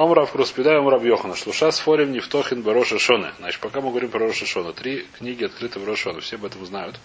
Омрав 0.00 0.32
Круспида, 0.32 0.78
Омрав 0.78 1.04
Йохана. 1.04 1.36
Шлуша 1.36 1.70
сфорим 1.72 2.12
Нефтохин 2.12 2.62
Бароша 2.62 2.98
Шона. 2.98 3.34
Значит, 3.38 3.60
пока 3.60 3.82
мы 3.82 3.90
говорим 3.90 4.10
про 4.10 4.20
Роша 4.20 4.46
Шона. 4.46 4.72
Три 4.72 5.06
книги 5.18 5.44
открыты 5.44 5.78
в 5.78 5.86
Рошона. 5.86 6.20
Все 6.20 6.36
об 6.36 6.46
этом 6.46 6.64
знают. 6.64 6.98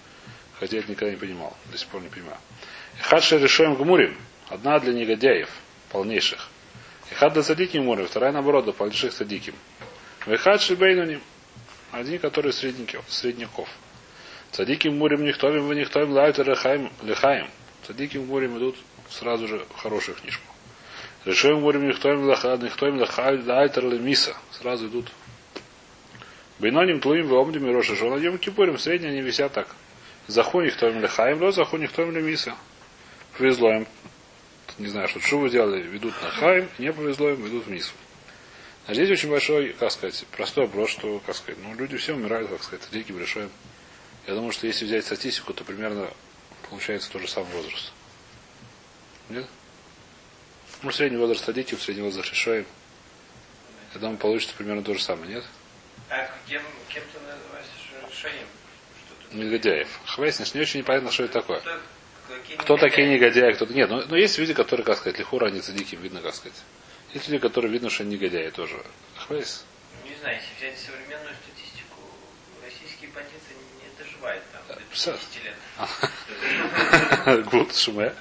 Хотя 0.62 0.78
я 0.78 0.82
это 0.82 0.92
никогда 0.92 1.12
не 1.12 1.18
понимал. 1.18 1.58
До 1.74 1.78
сих 1.78 1.90
пор 1.90 2.02
не 2.02 2.08
понимаю. 2.08 2.38
Хадша 3.02 3.38
решаем 3.38 3.76
Гмурим. 3.76 4.16
Одна 4.48 4.80
для 4.80 4.94
негодяев, 4.94 5.50
полнейших. 5.92 6.48
И 7.12 7.16
хад 7.16 7.34
для 7.34 7.44
садиким 7.44 7.84
Гмурим. 7.84 8.08
Вторая 8.08 8.32
наоборот, 8.32 8.64
для 8.64 8.72
полнейших 8.72 9.12
садиким. 9.12 9.56
Вехад 10.26 10.62
Шибейнуним. 10.62 11.20
Один, 11.92 12.18
который 12.20 12.54
средников. 12.54 13.04
Садиким 14.54 14.98
Мурим 14.98 15.26
Нихтовим, 15.26 15.68
вы 15.68 15.76
Нихтовим, 15.76 16.14
Лайт 16.14 16.38
Лехаем. 16.38 17.50
Садиким 17.86 18.26
Мурим 18.28 18.58
идут 18.58 18.78
сразу 19.10 19.50
же 19.50 19.66
в 19.76 19.82
хорошую 19.82 20.16
книжку. 20.16 20.55
Решаем 21.26 21.62
Мурим 21.62 21.88
Нихтовим, 21.88 22.28
Нихтовим, 22.28 23.00
Лайт 23.48 23.78
Миса. 24.00 24.36
Сразу 24.52 24.88
идут. 24.88 25.12
Бейноним 26.60 27.00
Тлуим, 27.00 27.28
Веомдим 27.28 27.68
и 27.68 27.74
Роша 27.74 27.96
Шона. 27.96 28.16
Йом 28.18 28.38
Кипурим, 28.38 28.78
средние 28.78 29.12
они 29.12 29.22
висят 29.22 29.54
так. 29.54 29.68
Заху 30.28 30.62
Нихтовим 30.62 31.02
Лехаем, 31.02 31.40
Ро 31.40 31.52
Заху 31.52 31.78
Нихтовим 31.78 32.24
Миса. 32.26 32.56
Повезло 33.38 33.72
им. 33.74 33.88
Не 34.78 34.88
знаю, 34.88 35.08
что 35.08 35.20
шубу 35.20 35.48
делали, 35.48 35.82
ведут 35.82 36.14
на 36.22 36.30
Хаим, 36.30 36.70
не 36.80 36.92
повезло 36.92 37.30
им, 37.30 37.42
ведут 37.42 37.66
в 37.66 37.72
Мису. 37.72 37.94
А 38.88 38.94
здесь 38.94 39.10
очень 39.10 39.30
большой, 39.30 39.74
как 39.74 39.92
сказать, 39.92 40.26
простой 40.32 40.66
вопрос, 40.66 40.92
что, 40.92 41.20
как 41.26 41.36
сказать, 41.36 41.58
ну, 41.64 41.74
люди 41.76 41.98
все 41.98 42.14
умирают, 42.14 42.50
как 42.50 42.62
сказать, 42.62 42.88
диким 42.92 43.18
решаем. 43.20 43.50
Я 44.28 44.36
думаю, 44.36 44.52
что 44.52 44.68
если 44.68 44.86
взять 44.86 45.06
статистику, 45.06 45.54
то 45.54 45.64
примерно 45.64 46.10
получается 46.70 47.10
тот 47.12 47.22
же 47.22 47.28
самый 47.28 47.52
возраст. 47.54 47.94
Нет? 49.30 49.46
Ну, 50.84 50.92
средний 50.92 51.18
возраст 51.18 51.46
садиким, 51.46 51.80
средний 51.80 52.04
возраст 52.04 52.30
решаем. 52.30 52.66
Я 53.94 54.00
думаю, 54.00 54.18
получится 54.18 54.54
примерно 54.58 54.84
то 54.84 54.94
же 54.94 55.02
самое, 55.02 55.36
нет? 55.36 55.44
А 56.10 56.30
кем, 56.48 56.62
кем 56.90 57.04
ты 57.14 57.20
называешь? 57.20 57.66
Негодяев. 59.32 59.88
Хвейсниш, 60.06 60.54
не 60.54 60.62
очень 60.62 60.80
непонятно, 60.82 61.12
что 61.12 61.24
это 61.24 61.34
такое. 61.34 61.60
Кто, 61.60 61.72
какие 62.28 62.58
Кто 62.58 62.74
негодяи? 62.76 62.90
такие 62.90 63.08
негодяи, 63.10 63.52
кто 63.54 63.66
Нет, 63.66 63.90
ну, 63.90 64.04
ну 64.08 64.16
есть 64.16 64.38
люди, 64.38 64.54
которые, 64.54 64.86
как 64.86 64.98
сказать, 64.98 65.18
лихура, 65.20 65.48
они 65.48 65.62
цадики, 65.62 65.96
видно, 65.96 66.22
как 66.22 66.36
сказать. 66.36 66.58
Есть 67.14 67.28
люди, 67.30 67.42
которые 67.42 67.72
видно, 67.72 67.90
что 67.90 68.04
они 68.04 68.16
негодяи 68.16 68.50
тоже. 68.50 68.78
Хвейс. 69.18 69.66
Не 70.04 70.16
знаю, 70.22 70.38
если 70.38 70.68
взять 70.68 70.80
современную 70.80 71.36
статистику, 71.36 72.02
российские 72.64 73.10
бандиты 73.12 73.54
не 73.82 74.04
доживают 74.04 74.44
там 74.52 74.62
до 74.68 74.82
пса. 74.94 75.18
50 75.18 75.44
лет. 77.38 77.46
Гуд, 77.52 77.76
шуме. 77.76 78.14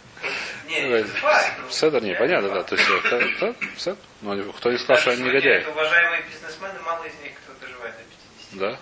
Ну, 0.67 1.71
Седер, 1.71 2.03
не, 2.03 2.15
понятно, 2.15 2.49
да. 2.49 2.63
То 2.63 2.75
есть, 2.77 2.89
это, 3.05 3.19
да, 3.41 3.55
седер. 3.77 3.97
Ну, 4.23 4.53
кто 4.53 4.73
не 4.73 4.79
сказал, 4.79 5.01
что 5.01 5.11
они 5.13 5.23
негодяи. 5.23 5.61
это 5.61 5.71
Уважаемые 5.71 6.23
бизнесмены, 6.23 6.81
мало 6.81 7.05
из 7.05 7.13
них 7.23 7.33
кто 7.45 7.53
доживает 7.67 7.95
до 7.97 8.03
50. 8.59 8.59
Да? 8.61 8.79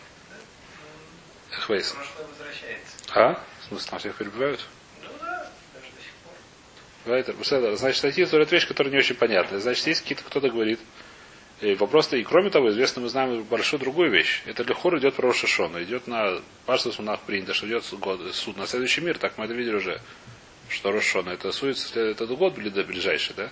Хвейс. 1.61 1.93
Прошлое 1.93 2.27
возвращается. 2.29 2.97
А? 3.15 3.45
В 3.61 3.69
смысле, 3.69 3.91
там 3.91 3.99
всех 3.99 4.17
перебивают? 4.17 4.61
Ну 5.03 5.09
да, 5.21 5.51
даже 5.75 5.87
до 5.95 6.01
сих 6.03 6.13
пор. 6.25 6.33
Вайтер, 7.13 7.35
Седер. 7.45 7.77
Значит, 7.77 7.99
статьи 7.99 8.25
говорят 8.25 8.53
вещь, 8.53 8.67
которая 8.69 8.93
не 8.93 8.99
очень 8.99 9.15
понятна. 9.17 9.61
Значит, 9.61 9.87
есть 9.87 10.03
какие-то, 10.03 10.25
кто-то 10.25 10.49
говорит. 10.49 10.81
И 11.61 11.75
вопрос 11.77 12.13
и 12.13 12.25
кроме 12.25 12.51
того, 12.51 12.71
известно, 12.71 13.03
мы 13.03 13.09
знаем 13.09 13.45
большую 13.45 13.79
другую 13.79 14.11
вещь. 14.11 14.43
Это 14.47 14.65
Лехор 14.65 14.99
идет 14.99 15.15
про 15.15 15.29
Рошашона, 15.29 15.83
идет 15.85 16.09
на 16.09 16.41
Пашта 16.67 16.91
Сунах 16.91 17.21
принято, 17.21 17.55
что 17.55 17.67
идет 17.69 17.85
год- 17.93 18.35
суд 18.35 18.57
на 18.57 18.67
следующий 18.67 19.01
мир, 19.01 19.17
так 19.17 19.39
мы 19.39 19.45
это 19.45 19.55
видели 19.55 19.77
уже, 19.77 20.01
что 20.73 20.91
Рошашона, 20.91 21.31
это 21.31 21.53
сует, 21.53 21.79
след- 21.79 22.21
это 22.21 22.27
год 22.35 22.55
ближайший, 22.55 23.35
да? 23.37 23.51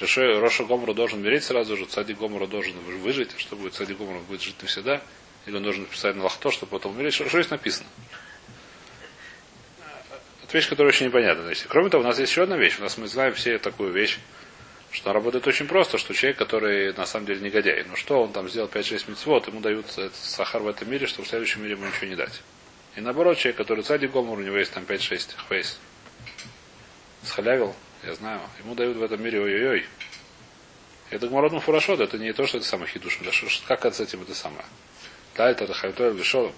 Решо- 0.00 0.40
Роша 0.40 0.64
Гомору 0.64 0.94
должен 0.94 1.20
умереть 1.20 1.44
сразу 1.44 1.76
же, 1.76 1.86
Цади 1.86 2.12
Гомору 2.12 2.46
должен 2.46 2.74
вы- 2.80 2.98
выжить, 2.98 3.30
что 3.38 3.56
будет 3.56 3.74
Цади 3.74 3.94
Гомору 3.94 4.20
будет 4.20 4.42
жить 4.42 4.56
навсегда, 4.60 5.00
или 5.46 5.56
он 5.56 5.62
должен 5.62 5.82
написать 5.82 6.16
на 6.16 6.24
лахто, 6.24 6.50
чтобы 6.50 6.70
потом 6.70 6.92
умереть. 6.94 7.14
Что, 7.14 7.28
здесь 7.28 7.50
написано? 7.50 7.88
Это 10.44 10.56
вещь, 10.56 10.68
которая 10.68 10.92
очень 10.92 11.06
непонятна. 11.06 11.52
Кроме 11.68 11.90
того, 11.90 12.04
у 12.04 12.06
нас 12.06 12.18
есть 12.18 12.30
еще 12.30 12.42
одна 12.42 12.56
вещь. 12.56 12.78
У 12.78 12.82
нас 12.82 12.98
мы 12.98 13.08
знаем 13.08 13.34
все 13.34 13.58
такую 13.58 13.92
вещь, 13.92 14.18
что 14.92 15.12
работает 15.12 15.46
очень 15.46 15.66
просто, 15.66 15.98
что 15.98 16.14
человек, 16.14 16.38
который 16.38 16.92
на 16.92 17.06
самом 17.06 17.26
деле 17.26 17.40
негодяй, 17.40 17.84
ну 17.84 17.96
что, 17.96 18.22
он 18.22 18.32
там 18.32 18.48
сделал 18.48 18.68
5-6 18.68 19.08
мецвод, 19.08 19.48
ему 19.48 19.60
дают 19.60 19.86
этот 19.96 20.14
сахар 20.14 20.62
в 20.62 20.68
этом 20.68 20.90
мире, 20.90 21.06
чтобы 21.06 21.26
в 21.26 21.30
следующем 21.30 21.62
мире 21.62 21.72
ему 21.74 21.86
ничего 21.86 22.06
не 22.06 22.16
дать. 22.16 22.42
И 22.96 23.00
наоборот, 23.00 23.38
человек, 23.38 23.56
который 23.56 23.82
цади 23.82 24.06
гомор, 24.06 24.38
у 24.38 24.42
него 24.42 24.56
есть 24.56 24.72
там 24.72 24.84
5-6 24.84 25.34
хвейс. 25.48 25.78
Схалявил, 27.26 27.74
я 28.04 28.14
знаю, 28.14 28.40
ему 28.60 28.74
дают 28.74 28.96
в 28.96 29.02
этом 29.02 29.22
мире 29.22 29.40
ой-ой-ой. 29.40 29.86
Это 31.10 31.28
гмородом 31.28 31.60
фурашот, 31.60 32.00
это 32.00 32.18
не 32.18 32.32
то, 32.32 32.46
что 32.46 32.58
это 32.58 32.66
самое 32.66 32.90
хидуш. 32.90 33.18
Как 33.66 33.84
это 33.84 33.96
с 33.96 34.00
этим 34.00 34.22
это 34.22 34.34
самое? 34.34 34.64
Да, 35.36 35.50
это 35.50 35.72
хайтой 35.72 36.12
вишол. 36.14 36.52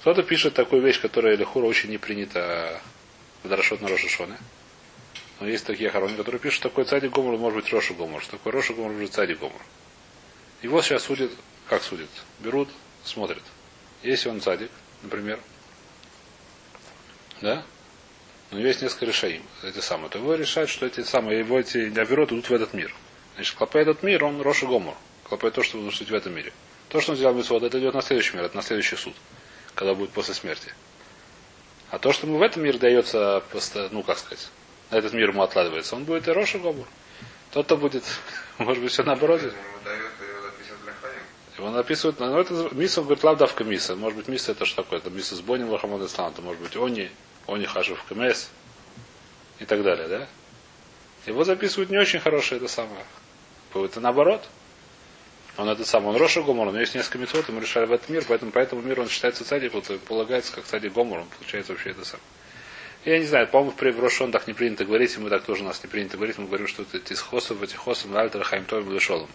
Кто-то 0.00 0.22
пишет 0.22 0.54
такую 0.54 0.82
вещь, 0.82 1.00
которая 1.00 1.36
Лехура 1.36 1.64
очень 1.64 1.90
не 1.90 1.98
принята 1.98 2.80
в 3.42 3.48
Дарашот 3.48 3.80
на 3.80 3.88
Рошашоне. 3.88 4.36
Но 5.40 5.48
есть 5.48 5.66
такие 5.66 5.90
хороны, 5.90 6.16
которые 6.16 6.38
пишут, 6.38 6.62
такой 6.62 6.84
цадик 6.84 7.10
Гомор 7.10 7.36
может 7.38 7.62
быть 7.62 7.72
Роша 7.72 7.94
Гомор, 7.94 8.22
что 8.22 8.32
такой 8.32 8.52
Роша 8.52 8.72
Гомор 8.72 8.92
может 8.92 9.08
быть 9.08 9.14
цадик 9.14 9.38
Гомор. 9.40 9.60
Его 10.62 10.80
сейчас 10.82 11.02
судят, 11.04 11.30
как 11.68 11.82
судят? 11.82 12.08
Берут, 12.40 12.68
смотрят. 13.02 13.42
Если 14.02 14.28
он 14.28 14.40
цадик, 14.40 14.70
например, 15.02 15.40
да? 17.40 17.64
У 18.54 18.56
него 18.56 18.68
есть 18.68 18.82
несколько 18.82 19.06
решений, 19.06 19.42
эти 19.64 19.80
самые, 19.80 20.10
то 20.10 20.18
его 20.18 20.36
решают, 20.36 20.70
что 20.70 20.86
эти 20.86 21.02
самые, 21.02 21.40
его 21.40 21.58
эти 21.58 21.88
оперот 21.98 22.30
идут 22.30 22.48
в 22.48 22.54
этот 22.54 22.72
мир. 22.72 22.94
Значит, 23.34 23.56
клопая 23.56 23.82
этот 23.82 24.04
мир, 24.04 24.22
он 24.22 24.40
Роша 24.40 24.66
Гомор. 24.66 24.94
Клопая 25.24 25.50
то, 25.50 25.64
что 25.64 25.78
будет 25.78 25.92
жить 25.92 26.08
в 26.08 26.14
этом 26.14 26.36
мире. 26.36 26.52
То, 26.88 27.00
что 27.00 27.12
он 27.12 27.16
сделал 27.16 27.34
митцвот, 27.34 27.64
это 27.64 27.80
идет 27.80 27.94
на 27.94 28.00
следующий 28.02 28.36
мир, 28.36 28.44
это 28.44 28.54
на 28.54 28.62
следующий 28.62 28.94
суд, 28.94 29.14
когда 29.74 29.92
будет 29.94 30.10
после 30.10 30.34
смерти. 30.34 30.72
А 31.90 31.98
то, 31.98 32.12
что 32.12 32.28
ему 32.28 32.38
в 32.38 32.42
этом 32.42 32.62
мире 32.62 32.78
дается, 32.78 33.42
ну, 33.90 34.04
как 34.04 34.18
сказать, 34.18 34.48
на 34.92 34.98
этот 34.98 35.14
мир 35.14 35.30
ему 35.30 35.42
откладывается, 35.42 35.96
он 35.96 36.04
будет 36.04 36.28
и 36.28 36.30
Роша 36.30 36.58
Гомор. 36.58 36.86
Тот-то 37.50 37.76
будет, 37.76 38.04
может 38.58 38.80
быть, 38.80 38.92
все 38.92 39.02
наоборот. 39.02 39.40
Его 41.58 41.70
написывают, 41.70 42.20
ну, 42.20 42.38
это 42.38 42.68
миса, 42.70 43.00
он 43.00 43.06
говорит, 43.06 43.24
лавдавка 43.24 43.64
миса. 43.64 43.96
Может 43.96 44.16
быть, 44.16 44.28
миса 44.28 44.52
это 44.52 44.64
что 44.64 44.84
такое? 44.84 45.00
Это 45.00 45.10
миса 45.10 45.34
с 45.34 45.40
Бонин 45.40 45.68
Лахамад 45.70 46.02
Ислам, 46.02 46.30
это 46.30 46.40
может 46.40 46.62
быть 46.62 46.76
они, 46.76 47.10
они 47.46 47.66
хашев 47.66 48.02
КМС 48.08 48.48
и 49.58 49.64
так 49.64 49.82
далее, 49.82 50.08
да? 50.08 50.28
Его 51.26 51.44
записывают 51.44 51.90
не 51.90 51.98
очень 51.98 52.20
хорошее, 52.20 52.58
это 52.58 52.68
самое. 52.68 53.04
Это 53.74 54.00
наоборот. 54.00 54.48
Он 55.56 55.68
это 55.68 55.84
сам, 55.84 56.06
он 56.06 56.16
Роша 56.16 56.42
Гомор, 56.42 56.68
у 56.68 56.74
есть 56.74 56.96
несколько 56.96 57.18
метод, 57.18 57.48
ему 57.48 57.60
решали 57.60 57.86
в 57.86 57.92
этот 57.92 58.08
мир, 58.08 58.24
поэтому 58.26 58.50
по 58.50 58.58
этому 58.58 58.82
миру 58.82 59.02
он 59.02 59.08
считается 59.08 59.44
цадик, 59.44 59.72
и 59.74 59.98
полагается 59.98 60.52
как 60.52 60.64
цадик 60.64 60.92
Гомор, 60.92 61.20
он 61.20 61.28
получается 61.28 61.72
вообще 61.72 61.90
это 61.90 62.04
сам. 62.04 62.18
Я 63.04 63.18
не 63.18 63.26
знаю, 63.26 63.46
по-моему, 63.46 63.76
в 63.76 64.00
Рошон 64.00 64.32
так 64.32 64.46
не 64.48 64.54
принято 64.54 64.84
говорить, 64.84 65.14
и 65.16 65.20
мы 65.20 65.30
так 65.30 65.44
тоже 65.44 65.62
у 65.62 65.66
нас 65.66 65.82
не 65.84 65.88
принято 65.88 66.16
говорить, 66.16 66.38
мы 66.38 66.46
говорим, 66.46 66.66
что 66.66 66.82
это 66.82 66.98
тисхосов, 66.98 67.62
этихосом, 67.62 68.16
альтер, 68.16 68.42
хаймтовым, 68.42 68.92
лешолом. 68.92 69.28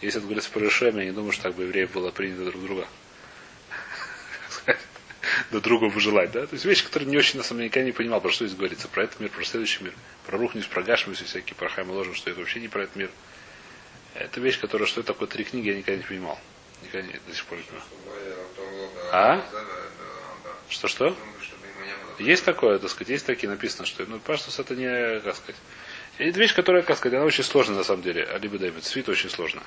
Если 0.00 0.18
это 0.18 0.26
говорится 0.26 0.50
про 0.50 0.60
Решем, 0.60 0.98
я 0.98 1.04
не 1.04 1.12
думаю, 1.12 1.32
что 1.32 1.44
так 1.44 1.54
бы 1.54 1.64
евреев 1.64 1.92
было 1.92 2.10
принято 2.10 2.46
друг 2.46 2.62
друга. 2.62 2.86
Друг 5.50 5.62
другу 5.62 5.90
пожелать, 5.90 6.32
да? 6.32 6.46
То 6.46 6.54
есть 6.54 6.64
вещи, 6.64 6.84
которые 6.84 7.08
не 7.08 7.16
очень, 7.16 7.38
на 7.38 7.44
самом 7.44 7.60
деле, 7.60 7.68
никогда 7.68 7.86
не 7.86 7.92
понимал, 7.92 8.20
про 8.20 8.30
что 8.30 8.46
здесь 8.46 8.56
говорится. 8.56 8.88
Про 8.88 9.04
этот 9.04 9.20
мир, 9.20 9.30
про 9.30 9.44
следующий 9.44 9.84
мир. 9.84 9.94
Про 10.26 10.38
Рухнис, 10.38 10.66
про 10.66 10.82
Гашмис 10.82 11.20
всякие, 11.20 11.54
про 11.54 11.68
Хайм 11.68 11.90
ложим, 11.90 12.14
что 12.14 12.30
это 12.30 12.40
вообще 12.40 12.60
не 12.60 12.68
про 12.68 12.82
этот 12.84 12.96
мир. 12.96 13.10
Это 14.14 14.40
вещь, 14.40 14.60
которая, 14.60 14.86
что 14.86 15.00
это 15.00 15.12
такое 15.12 15.28
три 15.28 15.44
книги, 15.44 15.68
я 15.68 15.74
никогда 15.76 15.96
не 15.98 16.06
понимал. 16.06 16.38
Никогда 16.82 17.06
не, 17.06 17.14
до 17.26 17.34
сих 17.34 17.44
пор 17.46 17.58
не 17.58 17.64
понимал. 17.64 17.86
А? 19.12 19.44
Что-что? 20.68 21.16
Есть 22.18 22.44
такое, 22.44 22.78
так 22.78 22.90
сказать, 22.90 23.08
есть 23.08 23.26
такие 23.26 23.48
написано, 23.48 23.86
что 23.86 24.04
ну, 24.06 24.18
паштус 24.18 24.58
это 24.58 24.76
не, 24.76 25.20
как 25.20 25.36
сказать. 25.36 25.56
Это 26.18 26.38
вещь, 26.38 26.54
которая, 26.54 26.82
как 26.82 26.98
сказать, 26.98 27.16
она 27.16 27.24
очень 27.24 27.44
сложная 27.44 27.78
на 27.78 27.84
самом 27.84 28.02
деле. 28.02 28.24
Алиба 28.24 28.58
Дэвид, 28.58 28.84
свит 28.84 29.08
очень 29.08 29.30
сложно. 29.30 29.62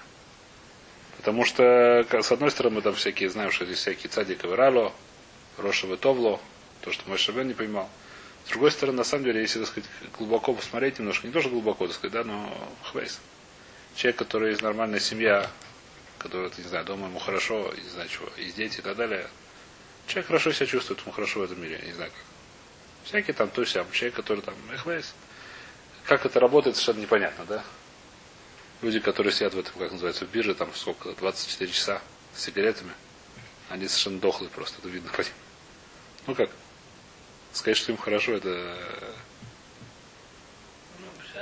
Потому 1.17 1.45
что, 1.45 2.05
как- 2.09 2.23
с 2.23 2.31
одной 2.31 2.51
стороны, 2.51 2.75
мы 2.75 2.81
там 2.81 2.93
всякие 2.93 3.29
знаем, 3.29 3.51
что 3.51 3.65
здесь 3.65 3.79
всякие 3.79 4.09
цадик 4.09 4.43
и 4.43 4.47
рало, 4.47 4.93
Рошева 5.57 5.97
Товло, 5.97 6.39
то, 6.81 6.91
что 6.91 7.07
мой 7.07 7.17
Шабен 7.17 7.47
не 7.47 7.53
понимал. 7.53 7.89
С 8.45 8.49
другой 8.49 8.71
стороны, 8.71 8.97
на 8.97 9.03
самом 9.03 9.25
деле, 9.25 9.41
если, 9.41 9.59
так 9.59 9.69
сказать, 9.69 9.89
глубоко 10.17 10.53
посмотреть 10.53 10.99
немножко, 10.99 11.27
не 11.27 11.33
то, 11.33 11.41
что 11.41 11.49
глубоко, 11.49 11.87
так 11.87 11.95
сказать, 11.95 12.13
да, 12.13 12.23
но 12.23 12.71
хвейс. 12.83 13.19
Человек, 13.95 14.17
который 14.17 14.53
из 14.53 14.61
нормальной 14.61 14.99
семья, 14.99 15.49
который, 16.17 16.51
не 16.57 16.63
знаю, 16.63 16.85
дома 16.85 17.07
ему 17.07 17.19
хорошо, 17.19 17.73
не 17.81 17.89
знаю 17.89 18.09
чего, 18.09 18.27
есть 18.37 18.55
дети 18.55 18.79
и 18.79 18.81
так 18.81 18.97
далее, 18.97 19.27
человек 20.07 20.27
хорошо 20.27 20.51
себя 20.51 20.65
чувствует, 20.65 20.99
ему 21.01 21.11
хорошо 21.11 21.39
в 21.39 21.43
этом 21.43 21.61
мире, 21.61 21.81
не 21.85 21.93
знаю 21.93 22.11
как. 22.11 22.23
Всякий 23.05 23.33
там, 23.33 23.49
то 23.49 23.65
сям, 23.65 23.89
человек, 23.91 24.15
который 24.15 24.41
там, 24.41 24.55
эхвейс. 24.73 25.13
Как 26.05 26.25
это 26.25 26.39
работает, 26.39 26.75
совершенно 26.75 27.01
непонятно, 27.03 27.45
да? 27.45 27.63
Люди, 28.81 28.99
которые 28.99 29.31
сидят 29.31 29.53
в 29.53 29.59
этом, 29.59 29.73
как 29.77 29.91
называется, 29.91 30.25
в 30.25 30.31
бирже, 30.31 30.55
там 30.55 30.73
сколько, 30.73 31.13
24 31.13 31.71
часа 31.71 32.01
с 32.33 32.43
сигаретами, 32.43 32.91
они 33.69 33.87
совершенно 33.87 34.19
дохлые 34.19 34.49
просто, 34.49 34.79
это 34.79 34.89
видно 34.89 35.09
по 35.11 35.21
ним. 35.21 35.31
Ну 36.27 36.35
как? 36.35 36.49
Сказать, 37.51 37.77
что 37.77 37.91
им 37.91 37.97
хорошо, 37.97 38.33
это... 38.33 38.49
Ну, 40.99 41.05
если 41.23 41.39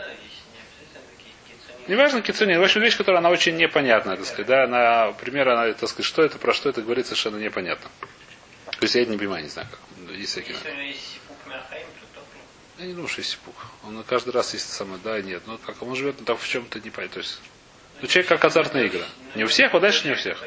не. 1.88 1.94
Неважно, 1.96 2.22
кицунин. 2.22 2.60
В 2.60 2.64
общем, 2.64 2.82
вещь, 2.82 2.98
которая 2.98 3.20
она 3.20 3.30
очень 3.30 3.56
непонятная, 3.56 4.18
так 4.18 4.26
сказать, 4.26 4.48
да, 4.48 4.64
она, 4.66 5.12
пример, 5.14 5.48
она, 5.50 5.72
так 5.74 5.90
сказать, 5.90 6.06
что 6.06 6.24
это, 6.24 6.38
про 6.38 6.54
что 6.54 6.70
это 6.70 6.82
говорит, 6.82 7.06
совершенно 7.06 7.38
непонятно. 7.38 7.90
То 8.72 8.86
есть 8.86 8.96
я 8.96 9.04
это 9.04 9.12
не 9.12 9.18
понимаю, 9.18 9.44
не 9.44 9.50
знаю, 9.50 9.68
как. 9.70 9.80
Есть 10.16 10.32
всякие. 10.32 10.56
Если 10.56 10.70
у 10.70 10.74
него 10.74 10.82
есть 10.82 11.14
сипук 11.14 11.38
Миахаим, 11.48 11.88
то 12.14 12.20
то 12.20 12.82
Я 12.82 12.88
не 12.88 12.94
думаю, 12.94 13.08
что 13.08 13.22
есть 13.22 13.32
сипук. 13.32 13.56
Он 13.84 14.04
каждый 14.04 14.32
раз 14.32 14.54
есть 14.54 14.70
самое, 14.70 15.00
да 15.04 15.20
и 15.20 15.24
нет. 15.24 15.44
Ну, 15.46 15.58
как 15.60 15.82
он 15.82 15.96
живет, 15.96 16.16
ну, 16.20 16.26
так 16.26 16.40
в 16.40 16.48
чем-то 16.48 16.80
не 16.80 16.90
понятно. 16.90 17.14
То 17.14 17.20
есть, 17.20 17.40
ну, 18.02 18.08
человек 18.08 18.30
как 18.30 18.44
азартная 18.44 18.88
игра. 18.88 19.06
Не 19.36 19.44
у 19.44 19.48
всех, 19.48 19.74
вот 19.74 19.82
дальше 19.82 20.08
не 20.08 20.14
у 20.14 20.16
всех. 20.16 20.44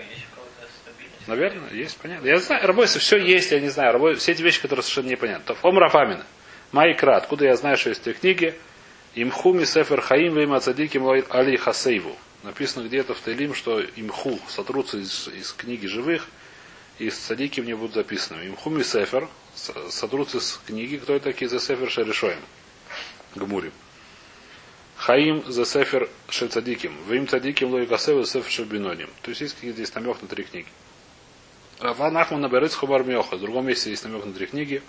Наверное, 1.27 1.71
есть, 1.73 1.97
понятно. 1.99 2.27
Я 2.27 2.39
знаю, 2.39 2.67
работе 2.67 2.99
все 2.99 3.17
есть, 3.17 3.51
я 3.51 3.61
не 3.61 3.69
знаю. 3.69 3.93
Работе, 3.93 4.19
все 4.19 4.33
эти 4.33 4.43
вещи, 4.43 4.61
которые 4.61 4.83
совершенно 4.83 5.11
непонятны. 5.11 5.57
Ом 5.63 5.79
Рафамина. 5.79 6.25
Майкра, 6.73 7.17
откуда 7.17 7.47
я 7.47 7.57
знаю, 7.57 7.77
что 7.77 7.91
есть 7.91 8.03
в 8.03 8.07
этой 8.07 8.19
книге. 8.19 8.55
Имхуми 9.15 9.65
Сефер 9.65 10.01
Хаим 10.01 10.35
Вейма 10.37 10.61
Цадиким 10.61 11.07
Али 11.09 11.57
Хасейву. 11.57 12.17
Написано 12.43 12.87
где-то 12.87 13.15
в 13.15 13.21
Таилим, 13.21 13.55
что 13.55 13.83
имху 13.83 14.39
сотрутся 14.49 14.99
из, 14.99 15.29
из 15.29 15.53
книги 15.53 15.87
живых, 15.87 16.27
и 16.99 17.09
с 17.09 17.19
садиким 17.19 17.65
не 17.65 17.75
будут 17.75 17.95
записаны. 17.95 18.47
Имхуми 18.47 18.83
Сефер 18.83 19.29
сотрутся 19.55 20.39
из 20.39 20.61
книги, 20.67 20.97
кто 20.97 21.15
это 21.15 21.25
такие 21.25 21.49
за 21.49 21.59
Сефер 21.59 21.91
Шерешоем. 21.91 22.41
Гмурим. 23.35 23.73
Хаим 24.97 25.43
за 25.51 25.65
Сефер 25.65 26.11
Шецадиким. 26.29 26.95
Вим 27.09 27.27
Цадиким 27.27 27.71
Лой 27.71 27.87
Касеву 27.87 28.25
Сефер 28.25 28.51
Шебиноним. 28.51 29.09
То 29.23 29.31
есть 29.31 29.41
есть 29.41 29.63
здесь 29.63 29.95
намек 29.95 30.21
на 30.21 30.29
три 30.29 30.45
книги. 30.45 30.69
Рава 31.85 32.09
Нахман 32.09 32.41
наберет 32.41 32.73
Хубар 32.73 33.05
Мьоха. 33.05 33.37
В 33.37 33.41
другом 33.41 33.67
месте 33.67 33.91
есть 33.91 34.03
намек 34.05 34.25
на 34.25 34.33
три 34.33 34.47
книги. 34.47 34.83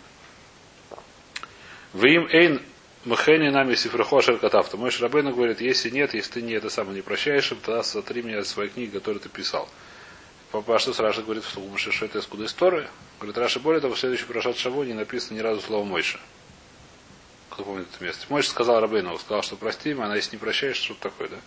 Вим 1.93 2.25
Эйн 2.31 2.61
Махени 3.03 3.49
нами 3.49 3.75
Сифрахошер 3.75 4.37
Катавта. 4.37 4.77
Мой 4.77 4.91
Шрабейна 4.91 5.33
говорит, 5.33 5.59
если 5.59 5.89
нет, 5.89 6.13
если 6.13 6.31
ты 6.31 6.41
не 6.41 6.53
это 6.53 6.69
самое 6.69 6.95
не 6.95 7.01
прощаешь 7.01 7.51
им, 7.51 7.57
тогда 7.57 7.83
сотри 7.83 8.21
меня 8.21 8.39
от 8.39 8.47
своей 8.47 8.69
книги, 8.69 8.91
которую 8.91 9.19
ты 9.19 9.27
писал. 9.27 9.67
Папа, 10.51 10.79
что 10.79 10.93
Раша 11.03 11.21
говорит, 11.21 11.43
что 11.43 11.61
что 11.77 12.05
это 12.05 12.19
из 12.19 12.25
куда 12.27 12.45
истории? 12.45 12.87
Говорит, 13.19 13.37
Раша 13.39 13.59
более 13.59 13.81
того, 13.81 13.95
в 13.95 13.99
следующем 13.99 14.27
Прошат 14.27 14.55
Шаву 14.55 14.83
не 14.83 14.93
написано 14.93 15.35
ни 15.35 15.41
разу 15.41 15.59
слово 15.59 15.83
Мойша. 15.83 16.21
Кто 17.49 17.65
помнит 17.65 17.87
это 17.93 18.01
место? 18.05 18.25
Мойша 18.29 18.51
сказал 18.51 18.79
Рабейну, 18.79 19.17
сказал, 19.17 19.43
что 19.43 19.57
прости 19.57 19.93
меня, 19.93 20.05
она 20.05 20.15
если 20.15 20.37
не 20.37 20.39
прощаешь, 20.39 20.77
что 20.77 20.93
такое, 20.93 21.27
да? 21.27 21.37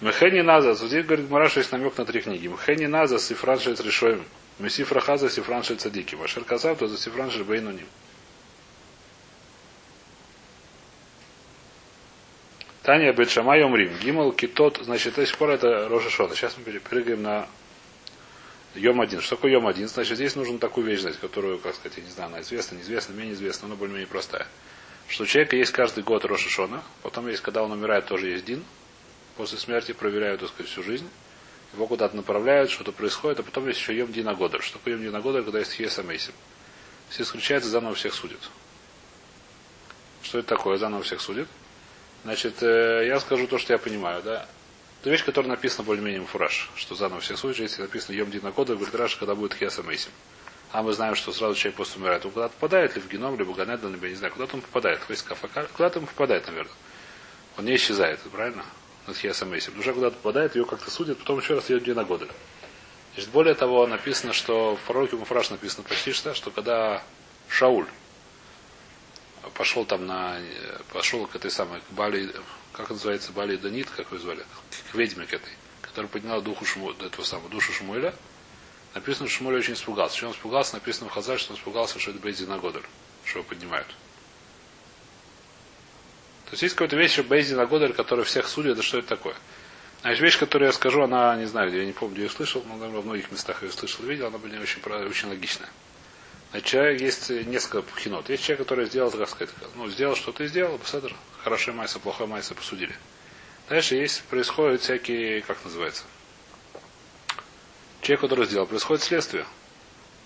Мехени 0.00 0.40
Назас. 0.40 0.80
Вот 0.80 0.88
здесь 0.88 1.06
говорит 1.06 1.30
Мара, 1.30 1.48
что 1.48 1.60
есть 1.60 1.70
намек 1.70 1.96
на 1.96 2.04
три 2.04 2.20
книги. 2.20 2.48
Мехени 2.48 2.86
Назас, 2.86 3.26
Сифран 3.26 3.60
Шельц 3.60 3.78
Решоем. 3.78 4.24
Месифра 4.58 5.00
Хаза, 5.00 5.28
Сифран 5.28 5.62
Шельц 5.62 5.82
Цадики. 5.82 6.14
Машер 6.14 6.44
Казав, 6.44 6.78
то 6.78 6.88
за 6.88 6.96
Сифран 6.96 7.30
Шельц 7.30 7.46
Бейнуним. 7.46 7.86
Таня 12.82 13.12
Бетшамай 13.12 13.62
Умрим. 13.64 13.98
Гимал 13.98 14.32
Китот. 14.32 14.80
Значит, 14.82 15.16
до 15.16 15.26
сих 15.26 15.36
пор 15.36 15.50
это 15.50 15.88
Роша 15.88 16.08
Шона. 16.08 16.34
Сейчас 16.34 16.56
мы 16.56 16.64
перепрыгаем 16.64 17.22
на 17.22 17.48
Йом 18.76 19.00
один. 19.00 19.20
Что 19.20 19.36
такое 19.36 19.52
Йом 19.52 19.66
один? 19.66 19.88
Значит, 19.88 20.16
здесь 20.16 20.36
нужно 20.36 20.58
такую 20.58 20.86
вещь 20.86 21.00
знать, 21.00 21.18
которую, 21.18 21.58
как 21.58 21.74
сказать, 21.74 21.98
я 21.98 22.04
не 22.04 22.10
знаю, 22.10 22.28
она 22.28 22.40
известна, 22.42 22.76
неизвестна, 22.76 23.12
менее 23.12 23.34
известна, 23.34 23.68
но 23.68 23.76
более-менее 23.76 24.06
простая. 24.06 24.46
Что 25.08 25.24
у 25.24 25.26
человека 25.26 25.56
есть 25.56 25.72
каждый 25.72 26.04
год 26.04 26.24
Роша 26.24 26.68
потом 27.02 27.28
есть, 27.28 27.42
когда 27.42 27.62
он 27.62 27.72
умирает, 27.72 28.06
тоже 28.06 28.28
есть 28.28 28.44
Дин. 28.44 28.64
После 29.36 29.58
смерти 29.58 29.92
проверяют, 29.92 30.40
так 30.40 30.50
сказать, 30.50 30.70
всю 30.70 30.82
жизнь. 30.82 31.08
Его 31.72 31.86
куда-то 31.86 32.16
направляют, 32.16 32.70
что-то 32.70 32.92
происходит, 32.92 33.40
а 33.40 33.42
потом 33.42 33.66
есть 33.68 33.80
еще 33.80 33.96
Йом 33.96 34.12
Дина 34.12 34.34
Годер. 34.34 34.62
Что 34.62 34.78
такое 34.78 34.94
Йом 34.94 35.02
Дина 35.02 35.20
Годер, 35.20 35.42
когда 35.42 35.58
есть 35.58 35.72
Хеса 35.72 36.02
Мейсим? 36.02 36.32
Все 37.08 37.22
исключается, 37.22 37.68
заново 37.68 37.94
всех 37.94 38.14
судят. 38.14 38.40
Что 40.22 40.38
это 40.38 40.48
такое? 40.48 40.78
Заново 40.78 41.02
всех 41.02 41.20
судят. 41.20 41.48
Значит, 42.24 42.62
э, 42.62 43.06
я 43.06 43.20
скажу 43.20 43.46
то, 43.46 43.58
что 43.58 43.72
я 43.72 43.78
понимаю, 43.78 44.22
да. 44.22 44.46
Это 45.00 45.10
вещь, 45.10 45.24
которая 45.24 45.50
написана 45.50 45.84
более-менее 45.84 46.24
фураж, 46.24 46.70
что 46.74 46.94
заново 46.94 47.20
все 47.20 47.36
судят, 47.36 47.58
если 47.58 47.82
написано 47.82 48.16
Йом 48.16 48.30
Дина 48.30 48.50
Года, 48.50 48.74
говорит 48.74 48.94
Раша, 48.94 49.18
когда 49.18 49.34
будет 49.34 49.54
Хеса 49.54 49.82
Мейсим. 49.82 50.10
А 50.72 50.82
мы 50.82 50.92
знаем, 50.92 51.14
что 51.14 51.32
сразу 51.32 51.54
человек 51.54 51.76
после 51.76 52.00
умирает. 52.00 52.24
Он 52.24 52.32
куда-то 52.32 52.54
попадает, 52.54 52.96
ли 52.96 53.00
в 53.00 53.08
геном, 53.08 53.38
либо 53.38 53.54
Ганедан, 53.54 53.92
либо 53.92 54.06
я 54.06 54.10
не 54.10 54.16
знаю, 54.16 54.32
куда-то 54.32 54.56
он 54.56 54.62
попадает. 54.62 55.00
Куда-то 55.72 56.00
он 56.00 56.06
попадает, 56.06 56.46
наверное. 56.48 56.74
Он 57.56 57.64
не 57.64 57.76
исчезает, 57.76 58.20
правильно? 58.32 58.64
Над 59.06 59.16
Хеса 59.16 59.46
Мейсим. 59.46 59.74
Душа 59.74 59.92
куда-то 59.92 60.16
попадает, 60.16 60.56
ее 60.56 60.64
как-то 60.64 60.90
судят, 60.90 61.18
потом 61.18 61.38
еще 61.38 61.54
раз 61.54 61.70
Йом 61.70 61.80
Дина 61.80 62.04
Года. 62.04 62.28
Значит, 63.14 63.30
более 63.30 63.54
того, 63.54 63.86
написано, 63.86 64.32
что 64.32 64.76
в 64.76 64.80
пророке 64.80 65.16
Муфраш 65.16 65.50
написано 65.50 65.84
почти 65.84 66.12
что, 66.12 66.34
что 66.34 66.50
когда 66.50 67.02
Шауль 67.48 67.86
пошел 69.54 69.84
там 69.84 70.06
на, 70.06 70.38
э, 70.38 70.78
пошел 70.92 71.26
к 71.26 71.36
этой 71.36 71.50
самой, 71.50 71.80
к 71.80 71.90
Бали, 71.92 72.30
как 72.72 72.90
называется, 72.90 73.32
Бали 73.32 73.56
Данит, 73.56 73.88
как 73.90 74.10
вы 74.10 74.18
звали, 74.18 74.44
к 74.90 74.94
ведьме 74.94 75.24
к 75.24 75.32
этой, 75.32 75.52
которая 75.80 76.10
подняла 76.10 76.40
духу 76.40 76.64
Шму, 76.64 76.90
этого 76.92 77.24
самого, 77.24 77.48
душу 77.48 77.72
Шмуэля, 77.72 78.14
написано, 78.94 79.28
что 79.28 79.38
Шмуэль 79.38 79.58
очень 79.58 79.74
испугался. 79.74 80.16
Что 80.16 80.26
он 80.26 80.32
испугался, 80.32 80.74
написано 80.74 81.08
в 81.08 81.12
Хазаль, 81.12 81.38
что 81.38 81.52
он 81.52 81.58
испугался, 81.58 81.98
что 81.98 82.10
это 82.10 82.20
Бейзин 82.20 82.50
Агодер, 82.52 82.86
что 83.24 83.38
его 83.38 83.48
поднимают. 83.48 83.88
То 86.46 86.52
есть 86.52 86.62
есть 86.62 86.74
какая-то 86.76 86.96
вещь, 86.96 87.18
Бейзин 87.18 87.58
Агодер, 87.58 87.92
который 87.92 88.24
всех 88.24 88.46
судит, 88.46 88.72
это 88.72 88.82
что 88.82 88.98
это 88.98 89.08
такое? 89.08 89.34
Значит, 90.02 90.22
вещь, 90.22 90.38
которую 90.38 90.68
я 90.68 90.72
скажу, 90.72 91.02
она, 91.02 91.34
не 91.36 91.46
знаю, 91.46 91.68
где 91.68 91.80
я 91.80 91.84
не 91.84 91.92
помню, 91.92 92.14
где 92.14 92.24
я 92.24 92.30
слышал, 92.30 92.62
но, 92.66 92.74
наверное, 92.74 92.98
во 92.98 93.02
многих 93.02 93.32
местах 93.32 93.62
ее 93.64 93.72
слышал 93.72 94.04
видел, 94.04 94.28
она 94.28 94.38
была 94.38 94.56
очень, 94.60 94.80
очень 94.82 95.28
логичная. 95.28 95.68
Значит, 96.50 96.68
человек 96.68 97.00
есть 97.00 97.30
несколько 97.30 97.82
пхинот. 97.82 98.30
Есть 98.30 98.44
человек, 98.44 98.66
который 98.66 98.86
сделал, 98.86 99.10
как 99.10 99.28
сказать, 99.28 99.52
ну, 99.74 99.88
сделал 99.88 100.14
что-то 100.14 100.44
и 100.44 100.46
сделал, 100.46 100.78
посмотри, 100.78 101.14
хорошая 101.42 101.74
майса, 101.74 101.98
плохая 101.98 102.28
майса 102.28 102.54
посудили. 102.54 102.94
Дальше 103.68 103.96
есть, 103.96 104.22
происходят 104.24 104.80
всякие, 104.80 105.42
как 105.42 105.58
называется, 105.64 106.04
человек, 108.00 108.20
который 108.20 108.46
сделал, 108.46 108.66
происходит 108.66 109.02
следствие. 109.02 109.44